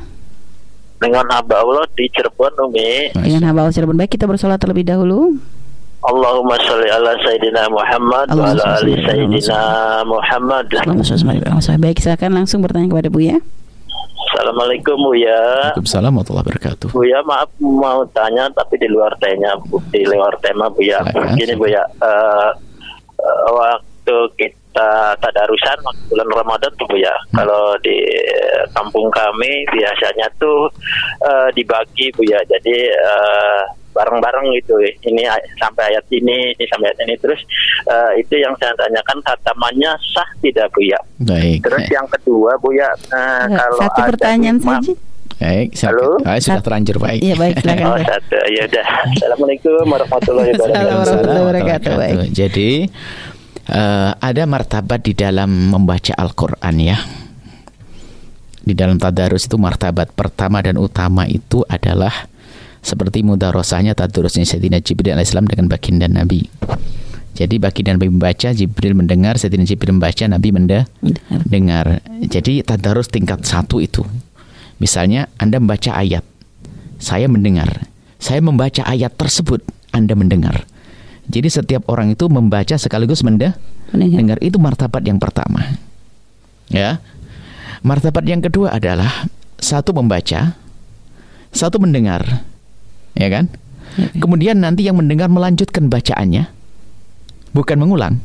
[0.98, 4.00] dengan hamba Allah di Cirebon Umi Dengan hamba Allah Cirebon.
[4.00, 5.36] Baik, kita bersolat terlebih dahulu.
[6.08, 9.60] Allahumma sholli ala Sayyidina Muhammad wa Allahumma ala sholli ali ala Sayyidina
[10.08, 11.80] Muhammad Allahumma sholli ala Muhammad.
[11.84, 13.38] Baik, silakan langsung bertanya kepada Bu ya.
[14.32, 15.42] Assalamualaikum Bu ya
[15.76, 16.88] Waalaikumsalam warahmatullahi wabarakatuh.
[16.96, 21.04] Bu ya maaf mau tanya tapi di luar tema Bu di luar tema Bu ya
[21.04, 22.52] Silakan, Gini Bu ya eh,
[23.20, 23.78] eh,
[24.08, 24.90] waktu kita
[25.20, 25.78] tadarusan
[26.08, 28.00] bulan Ramadan tuh Bu ya kalau di
[28.72, 30.72] kampung kami biasanya tuh
[31.22, 36.88] eh, dibagi Bu ya jadi eh, bareng-bareng gitu ini ay- sampai ayat ini ini sampai
[36.88, 37.42] ayat ini terus
[37.84, 41.68] eh, itu yang saya tanyakan khatamannya sah tidak Bu ya Baik.
[41.68, 44.94] terus yang kedua Bu ya eh, kalau Satu ada pertanyaan imam- saja.
[45.38, 46.18] Baik, Halo?
[46.18, 46.34] silakan.
[46.34, 47.22] Ah, sudah terlanjur baik.
[47.22, 47.86] Iya, baik, silakan.
[47.94, 48.88] Oh satu ya udah.
[49.06, 50.66] Assalamualaikum warahmatullahi wabarakatuh.
[50.74, 51.94] Assalamualaikum warahmatullahi wabarakatuh.
[51.94, 52.18] Baik.
[52.34, 52.70] Jadi
[53.72, 56.98] eh, ada martabat di dalam membaca Al-Qur'an ya.
[58.68, 62.28] Di dalam tadarus itu martabat pertama dan utama itu adalah
[62.84, 66.48] seperti mudarosahnya tadarusnya Sayyidina Jibril alaihissalam dengan baginda Nabi.
[67.38, 70.90] Jadi baginda Nabi membaca, Jibril mendengar, Sayyidina Jibril membaca, Nabi mende-
[71.30, 72.02] mendengar.
[72.26, 74.02] Jadi tadarus tingkat satu itu.
[74.82, 76.26] Misalnya Anda membaca ayat,
[76.98, 77.86] saya mendengar.
[78.18, 79.62] Saya membaca ayat tersebut,
[79.94, 80.66] Anda mendengar.
[81.28, 83.52] Jadi setiap orang itu membaca sekaligus mende-
[83.92, 84.16] Mendengar.
[84.24, 84.38] mendengar.
[84.40, 85.76] Itu martabat yang pertama.
[86.72, 87.00] Ya.
[87.84, 89.28] Martabat yang kedua adalah
[89.60, 90.56] satu membaca,
[91.52, 92.44] satu mendengar.
[93.14, 93.52] Ya kan?
[94.22, 96.48] Kemudian nanti yang mendengar melanjutkan bacaannya.
[97.52, 98.22] Bukan mengulang.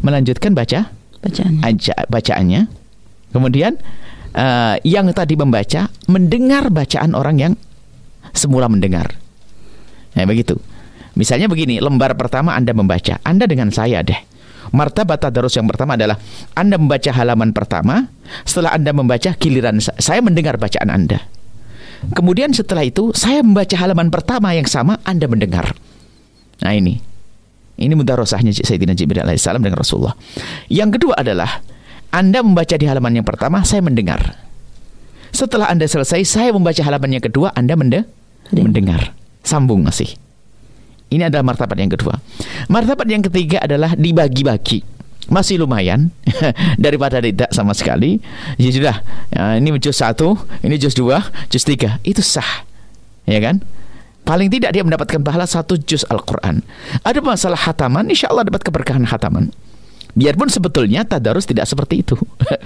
[0.00, 0.86] Melanjutkan baca
[1.20, 1.60] Bacaannya.
[1.66, 2.70] aja- bacaannya.
[3.34, 3.74] Kemudian
[4.30, 7.52] eh, yang tadi membaca mendengar bacaan orang yang
[8.30, 9.18] semula mendengar.
[10.14, 10.54] Nah, begitu.
[11.18, 14.18] Misalnya begini, lembar pertama Anda membaca, Anda dengan saya deh.
[14.70, 16.14] Martabat tadarus yang pertama adalah
[16.54, 18.06] Anda membaca halaman pertama,
[18.46, 21.18] setelah Anda membaca giliran sa- saya mendengar bacaan Anda.
[22.14, 25.74] Kemudian setelah itu saya membaca halaman pertama yang sama, Anda mendengar.
[26.62, 27.02] Nah ini.
[27.80, 30.12] Ini mudarosahnya Sayyidina Jibril alaihissalam dengan Rasulullah.
[30.68, 31.64] Yang kedua adalah
[32.12, 34.36] Anda membaca di halaman yang pertama, saya mendengar.
[35.32, 38.04] Setelah Anda selesai, saya membaca halaman yang kedua, Anda mende
[38.52, 39.16] mendengar.
[39.40, 40.12] Sambung masih.
[41.10, 42.14] Ini adalah martabat yang kedua.
[42.70, 44.86] Martabat yang ketiga adalah dibagi-bagi.
[45.30, 46.10] Masih lumayan
[46.84, 48.22] daripada tidak sama sekali.
[48.58, 48.96] Ya sudah,
[49.30, 51.98] ya, ini juz satu, ini juz dua, juz tiga.
[52.06, 52.66] Itu sah,
[53.26, 53.62] ya kan?
[54.22, 56.62] Paling tidak dia mendapatkan pahala satu juz Al-Quran.
[57.02, 59.50] Ada masalah hataman, insya Allah dapat keberkahan hataman.
[60.10, 62.18] Biarpun sebetulnya tadarus tidak seperti itu.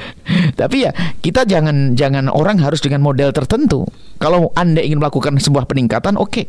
[0.61, 0.91] Tapi ya
[1.21, 3.85] kita jangan jangan orang harus dengan model tertentu.
[4.17, 6.49] Kalau anda ingin melakukan sebuah peningkatan, oke.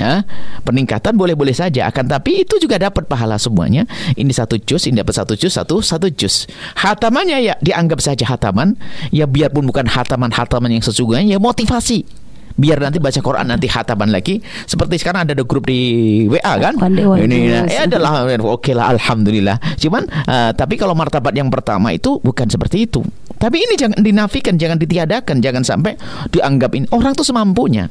[0.00, 0.24] Ya,
[0.64, 3.84] peningkatan boleh-boleh saja akan tapi itu juga dapat pahala semuanya.
[4.16, 6.48] Ini satu juz, ini dapat satu juz, satu satu juz.
[6.80, 8.80] Hatamannya ya dianggap saja hataman,
[9.12, 12.08] ya biarpun bukan hataman-hataman yang sesungguhnya ya motivasi.
[12.56, 14.40] Biar nanti baca Quran nanti hataman lagi.
[14.64, 16.80] Seperti sekarang ada, ada grup di WA kan?
[16.80, 19.60] One ini ya adalah oke lah alhamdulillah.
[19.76, 23.04] Cuman uh, tapi kalau martabat yang pertama itu bukan seperti itu.
[23.36, 25.96] Tapi ini jangan dinafikan jangan ditiadakan jangan sampai
[26.32, 26.88] dianggap ini.
[26.88, 27.88] Orang tuh semampunya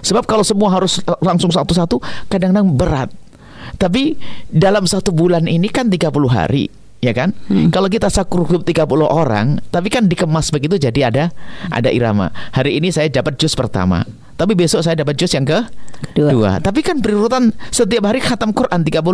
[0.00, 3.10] sebab kalau semua harus langsung satu-satu kadang-kadang berat
[3.76, 4.16] tapi
[4.50, 6.68] dalam satu bulan ini kan 30 hari
[7.00, 7.32] ya kan?
[7.72, 11.24] Kalau kita sakur grup 30 orang, tapi kan dikemas begitu jadi ada
[11.72, 12.28] ada irama.
[12.52, 14.04] Hari ini saya dapat jus pertama.
[14.40, 15.60] Tapi besok saya dapat jus yang ke
[16.16, 16.32] Kedua.
[16.32, 16.50] dua.
[16.64, 19.04] Tapi kan berurutan setiap hari khatam Quran 30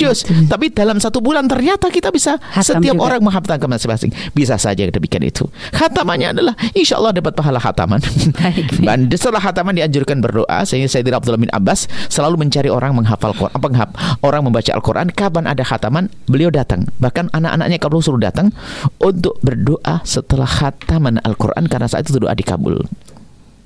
[0.00, 0.24] jus.
[0.48, 3.04] Tapi dalam satu bulan ternyata kita bisa Khatam setiap juga.
[3.12, 4.08] orang menghatamkan masing-masing.
[4.32, 5.44] Bisa saja demikian itu.
[5.76, 8.00] Khatamannya adalah insya Allah dapat pahala khataman.
[8.88, 10.64] Dan setelah khataman dianjurkan berdoa.
[10.64, 13.92] Sehingga Sayyidina Abdullah bin Abbas selalu mencari orang menghafal Quran, penghap,
[14.24, 15.12] orang membaca Al-Quran.
[15.12, 16.88] Kapan ada khataman, beliau datang.
[17.04, 18.48] Bahkan anak-anaknya kalau suruh datang
[18.96, 22.80] untuk berdoa setelah khataman Al-Quran karena saat itu doa dikabul.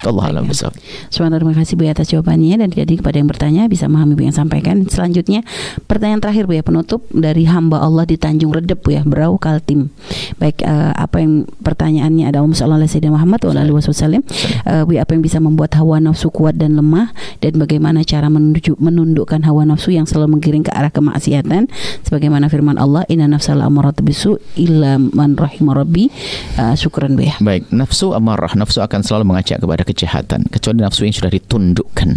[0.07, 0.79] Allah alam bisawab.
[1.11, 4.23] Sebenarnya terima kasih Bu ya atas jawabannya dan jadi kepada yang bertanya bisa memahami Bu
[4.31, 4.87] yang sampaikan.
[4.87, 5.43] Selanjutnya
[5.91, 9.91] pertanyaan terakhir Bu ya penutup dari hamba Allah di Tanjung Redep Bu ya Berau Kaltim.
[10.39, 14.23] Baik eh, apa yang pertanyaannya ada Ummu sallallahu alaihi Muhammad wa alihi wasallam.
[14.63, 17.11] Eh, Bu ya, apa yang bisa membuat hawa nafsu kuat dan lemah
[17.43, 21.67] dan bagaimana cara menunjuk, menundukkan hawa nafsu yang selalu menggiring ke arah kemaksiatan
[22.07, 26.07] sebagaimana firman Allah inna nafsal amarat bisu illa man rahimah rabbi.
[26.55, 27.35] Eh, syukran Bu ya.
[27.43, 32.11] Baik, nafsu amarah, nafsu akan selalu mengajak kepada kejahatan kecuali nafsu yang sudah ditundukkan.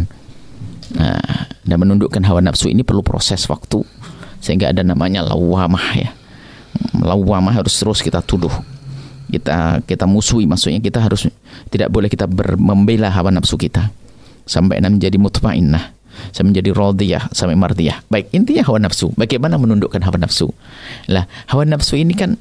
[0.91, 3.79] Nah, dan menundukkan hawa nafsu ini perlu proses waktu
[4.43, 6.11] sehingga ada namanya lawamah ya.
[6.99, 8.51] Lawamah harus terus kita tuduh.
[9.31, 11.31] Kita kita musuhi maksudnya kita harus
[11.71, 12.27] tidak boleh kita
[12.59, 13.87] membela hawa nafsu kita
[14.43, 15.95] sampai menjadi mutmainnah
[16.35, 18.03] sampai menjadi radiyah sampai mardiyah.
[18.11, 19.15] Baik, intinya hawa nafsu.
[19.15, 20.51] Bagaimana menundukkan hawa nafsu?
[21.07, 22.35] Lah, hawa nafsu ini kan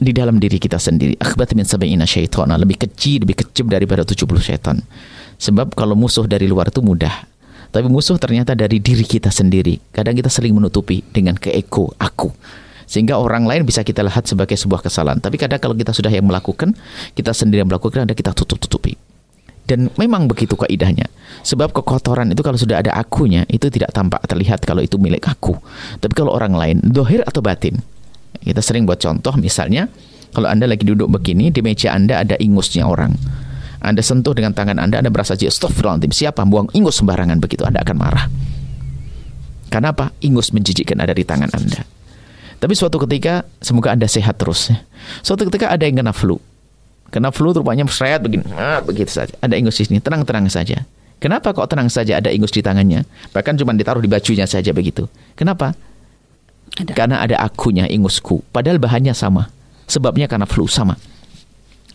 [0.00, 1.14] di dalam diri kita sendiri.
[1.20, 2.56] Akhbat min sab'ina syaitana.
[2.56, 4.80] Lebih kecil lebih kecil daripada 70 syaitan.
[5.36, 7.28] Sebab kalau musuh dari luar itu mudah.
[7.70, 9.78] Tapi musuh ternyata dari diri kita sendiri.
[9.94, 12.32] Kadang kita sering menutupi dengan keeko aku.
[12.90, 15.22] Sehingga orang lain bisa kita lihat sebagai sebuah kesalahan.
[15.22, 16.74] Tapi kadang kalau kita sudah yang melakukan
[17.14, 18.98] kita sendiri yang melakukan ada kita tutup-tutupi.
[19.70, 21.06] Dan memang begitu kaidahnya.
[21.46, 25.54] Sebab kekotoran itu kalau sudah ada akunya itu tidak tampak terlihat kalau itu milik aku.
[26.02, 27.78] Tapi kalau orang lain dohir atau batin
[28.40, 29.88] kita sering buat contoh misalnya
[30.30, 33.14] kalau Anda lagi duduk begini di meja Anda ada ingusnya orang.
[33.80, 36.12] Anda sentuh dengan tangan Anda, Anda berasa astagfirullahaladzim.
[36.12, 37.64] Siapa buang ingus sembarangan begitu?
[37.64, 38.26] Anda akan marah.
[39.72, 40.12] Karena apa?
[40.20, 41.82] Ingus menjijikkan ada di tangan Anda.
[42.60, 44.68] Tapi suatu ketika semoga Anda sehat terus.
[44.68, 44.84] ya.
[45.24, 46.36] Suatu ketika ada yang kena flu.
[47.10, 49.34] Kena flu rupanya seret begini, ah, begitu saja.
[49.42, 50.86] Ada ingus di sini, tenang-tenang saja.
[51.18, 53.02] Kenapa kok tenang saja ada ingus di tangannya?
[53.34, 55.10] Bahkan cuma ditaruh di bajunya saja begitu.
[55.34, 55.74] Kenapa?
[56.78, 56.92] Ada.
[56.94, 58.46] Karena ada akunya ingusku.
[58.54, 59.50] Padahal bahannya sama.
[59.90, 60.94] Sebabnya karena flu sama.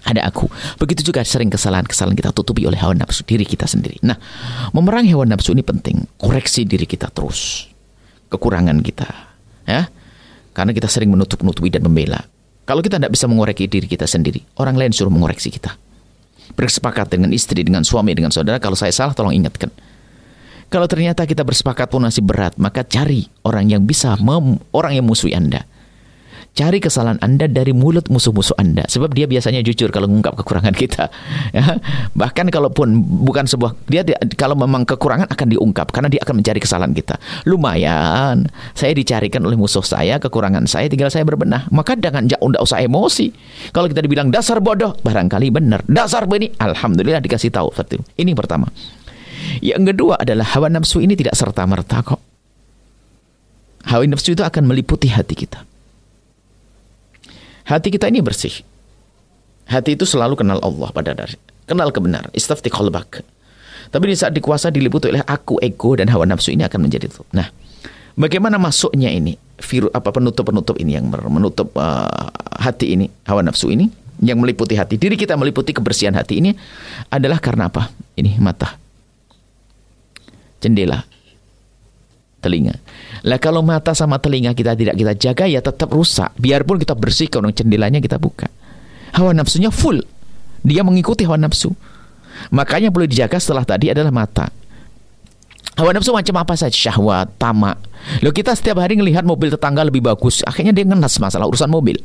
[0.05, 0.45] Ada aku.
[0.77, 3.97] Begitu juga sering kesalahan-kesalahan kita tutupi oleh hawa nafsu diri kita sendiri.
[4.05, 4.19] Nah,
[4.69, 6.05] memerangi hawa nafsu ini penting.
[6.21, 7.65] Koreksi diri kita terus.
[8.29, 9.09] Kekurangan kita.
[9.65, 9.89] Ya.
[10.53, 12.21] Karena kita sering menutup-nutupi dan membela.
[12.69, 15.73] Kalau kita tidak bisa mengoreksi diri kita sendiri, orang lain suruh mengoreksi kita.
[16.53, 18.61] Bersepakat dengan istri, dengan suami, dengan saudara.
[18.61, 19.73] Kalau saya salah, tolong ingatkan.
[20.75, 25.07] Kalau ternyata kita bersepakat pun masih berat, maka cari orang yang bisa mem- orang yang
[25.07, 25.63] musuhi Anda.
[26.51, 31.07] Cari kesalahan Anda dari mulut musuh-musuh Anda, sebab dia biasanya jujur kalau mengungkap kekurangan kita.
[31.55, 31.79] Ya.
[32.11, 34.03] Bahkan kalaupun bukan sebuah dia
[34.35, 37.15] kalau memang kekurangan akan diungkap karena dia akan mencari kesalahan kita.
[37.47, 41.71] Lumayan, saya dicarikan oleh musuh saya kekurangan saya, tinggal saya berbenah.
[41.71, 43.31] Maka jangan jangan usah emosi.
[43.71, 45.87] Kalau kita dibilang dasar bodoh, barangkali benar.
[45.87, 48.03] Dasar begini, alhamdulillah dikasih tahu seperti.
[48.19, 48.67] Ini pertama.
[49.61, 52.21] Yang kedua adalah hawa nafsu ini tidak serta merta kok.
[53.85, 55.61] Hawa nafsu itu akan meliputi hati kita.
[57.65, 58.61] Hati kita ini bersih.
[59.65, 61.41] Hati itu selalu kenal Allah pada dasarnya.
[61.65, 62.29] Kenal kebenaran.
[62.37, 63.25] Istafti qalbak.
[63.89, 67.25] Tapi di saat dikuasa diliputi oleh aku, ego, dan hawa nafsu ini akan menjadi itu.
[67.33, 67.49] Nah,
[68.13, 69.37] bagaimana masuknya ini?
[69.55, 72.27] Virus apa penutup-penutup ini yang menutup uh,
[72.59, 73.89] hati ini, hawa nafsu ini
[74.21, 74.99] yang meliputi hati.
[74.99, 76.51] Diri kita meliputi kebersihan hati ini
[77.09, 77.89] adalah karena apa?
[78.19, 78.77] Ini mata.
[80.65, 81.05] Jendela.
[82.41, 82.73] Telinga.
[83.25, 86.33] Lah kalau mata sama telinga kita tidak kita jaga ya tetap rusak.
[86.41, 88.49] Biarpun kita bersihkan jendelanya kita buka.
[89.13, 90.01] Hawa nafsunya full.
[90.65, 91.69] Dia mengikuti hawa nafsu.
[92.49, 94.49] Makanya perlu dijaga setelah tadi adalah mata.
[95.77, 96.73] Hawa nafsu macam apa saja?
[96.73, 97.77] Syahwat, tamak.
[98.21, 100.41] Loh kita setiap hari ngelihat mobil tetangga lebih bagus.
[100.45, 101.97] Akhirnya dia ngenas masalah urusan mobil.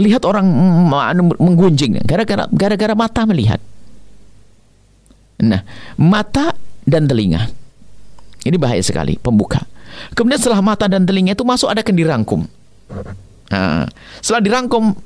[0.00, 3.60] Lihat orang mm, anu, menggunjing gara-gara mata melihat.
[5.40, 5.64] Nah,
[5.96, 6.52] mata
[6.84, 7.50] dan telinga.
[8.44, 9.60] Ini bahaya sekali, pembuka.
[10.16, 12.40] Kemudian setelah mata dan telinga itu masuk ada akan dirangkum.
[13.50, 13.84] Nah,
[14.22, 14.96] setelah dirangkum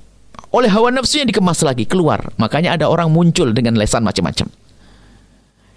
[0.55, 2.31] oleh hawa nafsunya dikemas lagi keluar.
[2.39, 4.47] Makanya ada orang muncul dengan lesan macam-macam.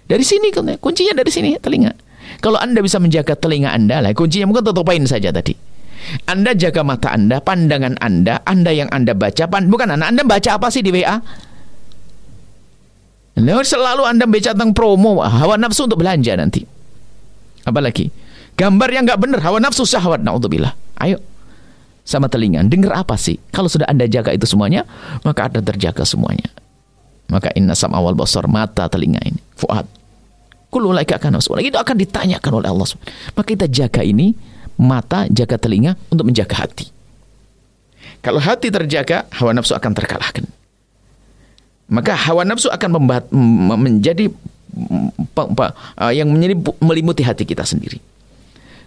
[0.08, 1.92] Dari sini kuncinya dari sini telinga.
[2.38, 5.52] Kalau Anda bisa menjaga telinga Anda lah, kuncinya mungkin tutupin saja tadi.
[6.30, 10.70] Anda jaga mata Anda, pandangan Anda, Anda yang Anda baca, bukan anak Anda baca apa
[10.70, 11.18] sih di WA?
[13.38, 16.66] Lalu selalu Anda baca tentang promo, hawa nafsu untuk belanja nanti.
[17.62, 18.10] Apalagi
[18.58, 20.74] gambar yang nggak benar, hawa nafsu syahwat, naudzubillah.
[20.98, 21.22] Ayo
[22.02, 23.38] sama telinga, dengar apa sih?
[23.54, 24.82] Kalau sudah Anda jaga itu semuanya,
[25.22, 26.50] maka Anda terjaga semuanya.
[27.28, 29.86] Maka inna sam awal basar mata telinga ini, fuad.
[30.68, 32.88] Kullu laika akan Itu akan ditanyakan oleh Allah.
[33.32, 34.36] Maka kita jaga ini
[34.76, 36.88] mata, jaga telinga untuk menjaga hati.
[38.20, 40.44] Kalau hati terjaga, hawa nafsu akan terkalahkan
[41.88, 44.28] maka hawa nafsu akan membat, menjadi
[44.76, 47.98] uh, yang menjadi melimuti hati kita sendiri.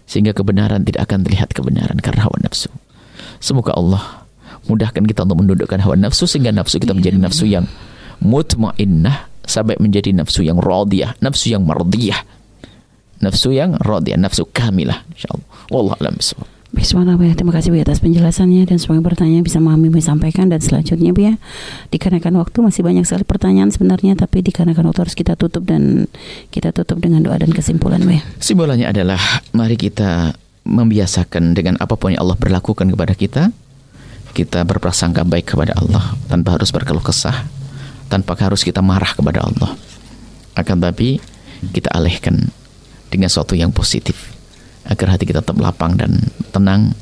[0.06, 2.70] Sehingga kebenaran tidak akan terlihat kebenaran karena hawa nafsu.
[3.42, 4.28] Semoga Allah
[4.70, 7.66] mudahkan kita untuk mendudukkan hawa nafsu sehingga nafsu kita menjadi nafsu yang
[8.22, 12.22] mutmainnah sampai menjadi nafsu yang radiyah nafsu yang mardiyah.
[13.22, 16.18] Nafsu yang radiyah nafsu kamilah insyaallah wallahu alam
[16.72, 20.64] Bismillah ya, terima kasih Bu ya, atas penjelasannya dan semoga bertanya bisa memahami sampaikan dan
[20.64, 21.36] selanjutnya Bu ya.
[21.92, 26.08] Dikarenakan waktu masih banyak sekali pertanyaan sebenarnya tapi dikarenakan waktu harus kita tutup dan
[26.48, 28.24] kita tutup dengan doa dan kesimpulan Bu ya.
[28.40, 29.20] Simbolannya adalah
[29.52, 30.32] mari kita
[30.64, 33.44] membiasakan dengan apa pun yang Allah berlakukan kepada kita
[34.32, 37.52] kita berprasangka baik kepada Allah tanpa harus berkeluh kesah
[38.08, 39.76] tanpa harus kita marah kepada Allah.
[40.56, 41.20] Akan tapi
[41.76, 42.48] kita alihkan
[43.12, 44.31] dengan sesuatu yang positif
[44.88, 46.18] agar hati kita tetap lapang dan
[46.50, 46.94] tenang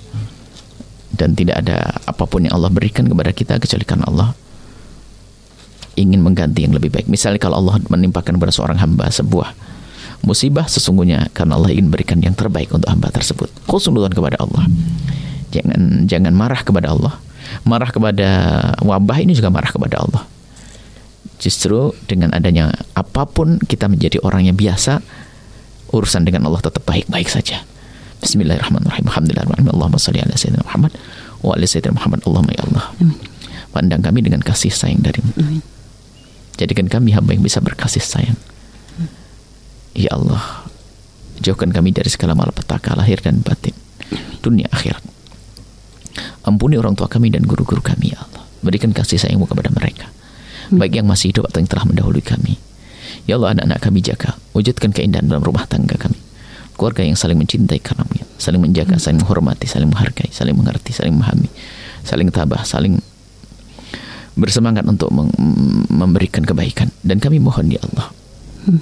[1.16, 4.30] dan tidak ada apa pun yang Allah berikan kepada kita kecuali karena Allah
[6.00, 7.12] ingin mengganti yang lebih baik.
[7.12, 9.52] Misalnya kalau Allah menimpakan kepada seorang hamba sebuah
[10.24, 13.52] musibah sesungguhnya karena Allah ingin berikan yang terbaik untuk hamba tersebut.
[13.68, 14.64] Khusnudzon kepada Allah.
[15.52, 17.20] Jangan jangan marah kepada Allah.
[17.68, 18.30] Marah kepada
[18.80, 20.24] wabah ini juga marah kepada Allah.
[21.40, 25.00] Justru dengan adanya apa pun kita menjadi orang yang biasa
[25.92, 27.66] urusan dengan Allah tetap baik-baik saja.
[28.20, 29.06] Bismillahirrahmanirrahim.
[29.08, 29.76] Alhamdulillahirrahmanirrahim.
[29.76, 30.92] Allahumma salli ala Sayyidina Muhammad
[31.40, 32.20] wa ala Sayyidina Muhammad.
[32.28, 32.86] Allahumma ya Allah.
[33.00, 33.18] Amin.
[33.70, 35.32] Pandang kami dengan kasih sayang darimu.
[35.40, 35.62] Amin.
[36.60, 38.36] Jadikan kami hamba yang bisa berkasih sayang.
[39.96, 40.68] Ya Allah,
[41.40, 43.74] jauhkan kami dari segala malapetaka lahir dan batin,
[44.44, 45.02] dunia akhirat.
[46.44, 48.44] Ampuni orang tua kami dan guru-guru kami, ya Allah.
[48.60, 50.12] Berikan kasih sayangmu kepada mereka.
[50.70, 52.59] Baik yang masih hidup atau yang telah mendahului kami.
[53.30, 54.34] Ya Allah, anak-anak kami jaga.
[54.58, 56.18] Wujudkan keindahan dalam rumah tangga kami
[56.80, 59.04] keluarga yang saling mencintai karenanya, saling menjaga, hmm.
[59.04, 61.52] saling menghormati, saling menghargai, saling mengerti, saling memahami,
[62.08, 63.04] saling tabah, saling
[64.40, 65.12] bersemangat untuk
[65.92, 66.88] memberikan kebaikan.
[67.04, 68.08] Dan kami mohon ya Allah,
[68.72, 68.82] hmm.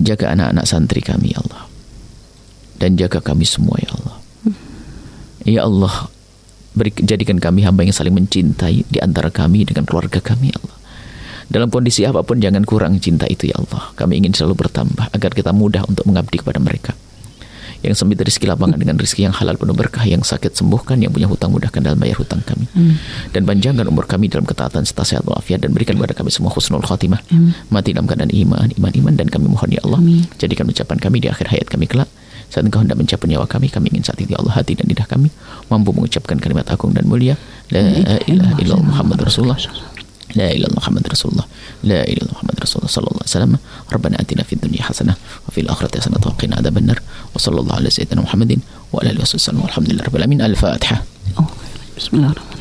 [0.00, 1.68] jaga anak-anak santri kami ya Allah,
[2.80, 4.16] dan jaga kami semua ya Allah.
[4.48, 4.56] Hmm.
[5.44, 6.08] Ya Allah,
[6.72, 10.77] beri, jadikan kami hamba yang saling mencintai di antara kami dengan keluarga kami ya Allah.
[11.48, 13.92] Dalam kondisi apa pun jangan kurang cinta itu ya Allah.
[13.96, 16.92] Kami ingin selalu bertambah agar kita mudah untuk mengabdi kepada mereka.
[17.78, 21.30] Yang sempit rezeki lapangan dengan rezeki yang halal penuh berkah, yang sakit sembuhkan, yang punya
[21.30, 22.66] hutang mudahkan dalam bayar hutang kami.
[22.74, 22.98] Hmm.
[23.30, 26.82] Dan panjangkan umur kami dalam ketaatan serta sehat walafiat dan berikan kepada kami semua husnul
[26.82, 27.22] khatimah.
[27.30, 27.54] Hmm.
[27.70, 30.26] Mati dalam keadaan iman, iman, iman dan kami mohon ya Allah, Amin.
[30.42, 32.10] jadikan ucapan kami di akhir hayat kami kelak
[32.48, 35.04] saat engkau hendak mencabut nyawa kami, kami ingin saat itu ya Allah hati dan lidah
[35.04, 35.28] kami
[35.68, 37.36] mampu mengucapkan kalimat agung dan mulia.
[37.68, 37.84] La
[38.24, 39.60] ilaha illallah Muhammad Rasulullah.
[40.36, 41.46] لا إله إلا محمد رسول الله.
[41.84, 42.92] لا إله إلا محمد رسول الله.
[42.92, 43.58] صلى الله عليه وسلم.
[43.92, 45.14] ربنا آتنا في الدنيا حسنة
[45.48, 47.00] وفي الآخرة حسنة وقنا عذاب النار.
[47.34, 48.58] وصلى الله على سيدنا محمد
[48.92, 50.40] وعلى آله وصحبه وسلم والحمد لله رب العالمين.
[50.42, 51.04] الفاتحة.
[51.96, 52.57] بسم الله الرحمن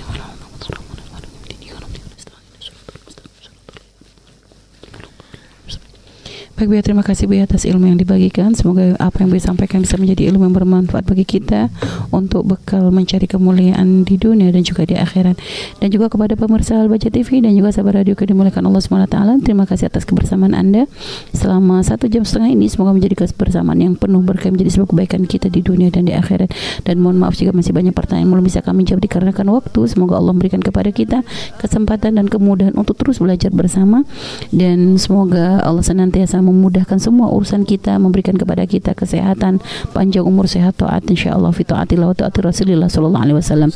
[6.57, 8.49] Baik Bu terima kasih Bu atas ilmu yang dibagikan.
[8.57, 11.69] Semoga apa yang Bu sampaikan bisa menjadi ilmu yang bermanfaat bagi kita
[12.09, 15.37] untuk bekal mencari kemuliaan di dunia dan juga di akhirat.
[15.77, 19.17] Dan juga kepada pemirsa Al-Baca TV dan juga sahabat radio yang dimuliakan Allah SWT.
[19.45, 20.89] Terima kasih atas kebersamaan Anda
[21.29, 22.65] selama satu jam setengah ini.
[22.73, 26.49] Semoga menjadi kebersamaan yang penuh berkah menjadi sebuah kebaikan kita di dunia dan di akhirat.
[26.81, 29.93] Dan mohon maaf jika masih banyak pertanyaan belum bisa kami jawab dikarenakan waktu.
[29.93, 31.21] Semoga Allah memberikan kepada kita
[31.61, 34.09] kesempatan dan kemudahan untuk terus belajar bersama.
[34.49, 39.59] Dan semoga Allah senantiasa memudahkan semua urusan kita, memberikan kepada kita kesehatan,
[39.91, 43.69] panjang umur sehat taat insyaallah fi taatillah wa taati Rasulillah sallallahu alaihi wasallam.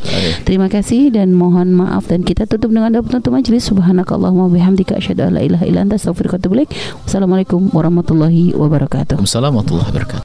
[0.48, 5.28] Terima kasih dan mohon maaf dan kita tutup dengan doa penutup majelis subhanakallahumma bihamdika asyhadu
[5.28, 6.72] an la ilaha illa anta astaghfiruka wa atubu ilaik.
[7.04, 9.20] Wassalamualaikum warahmatullahi wabarakatuh.
[9.20, 10.20] Waalaikumsalam warahmatullahi wabarakatuh.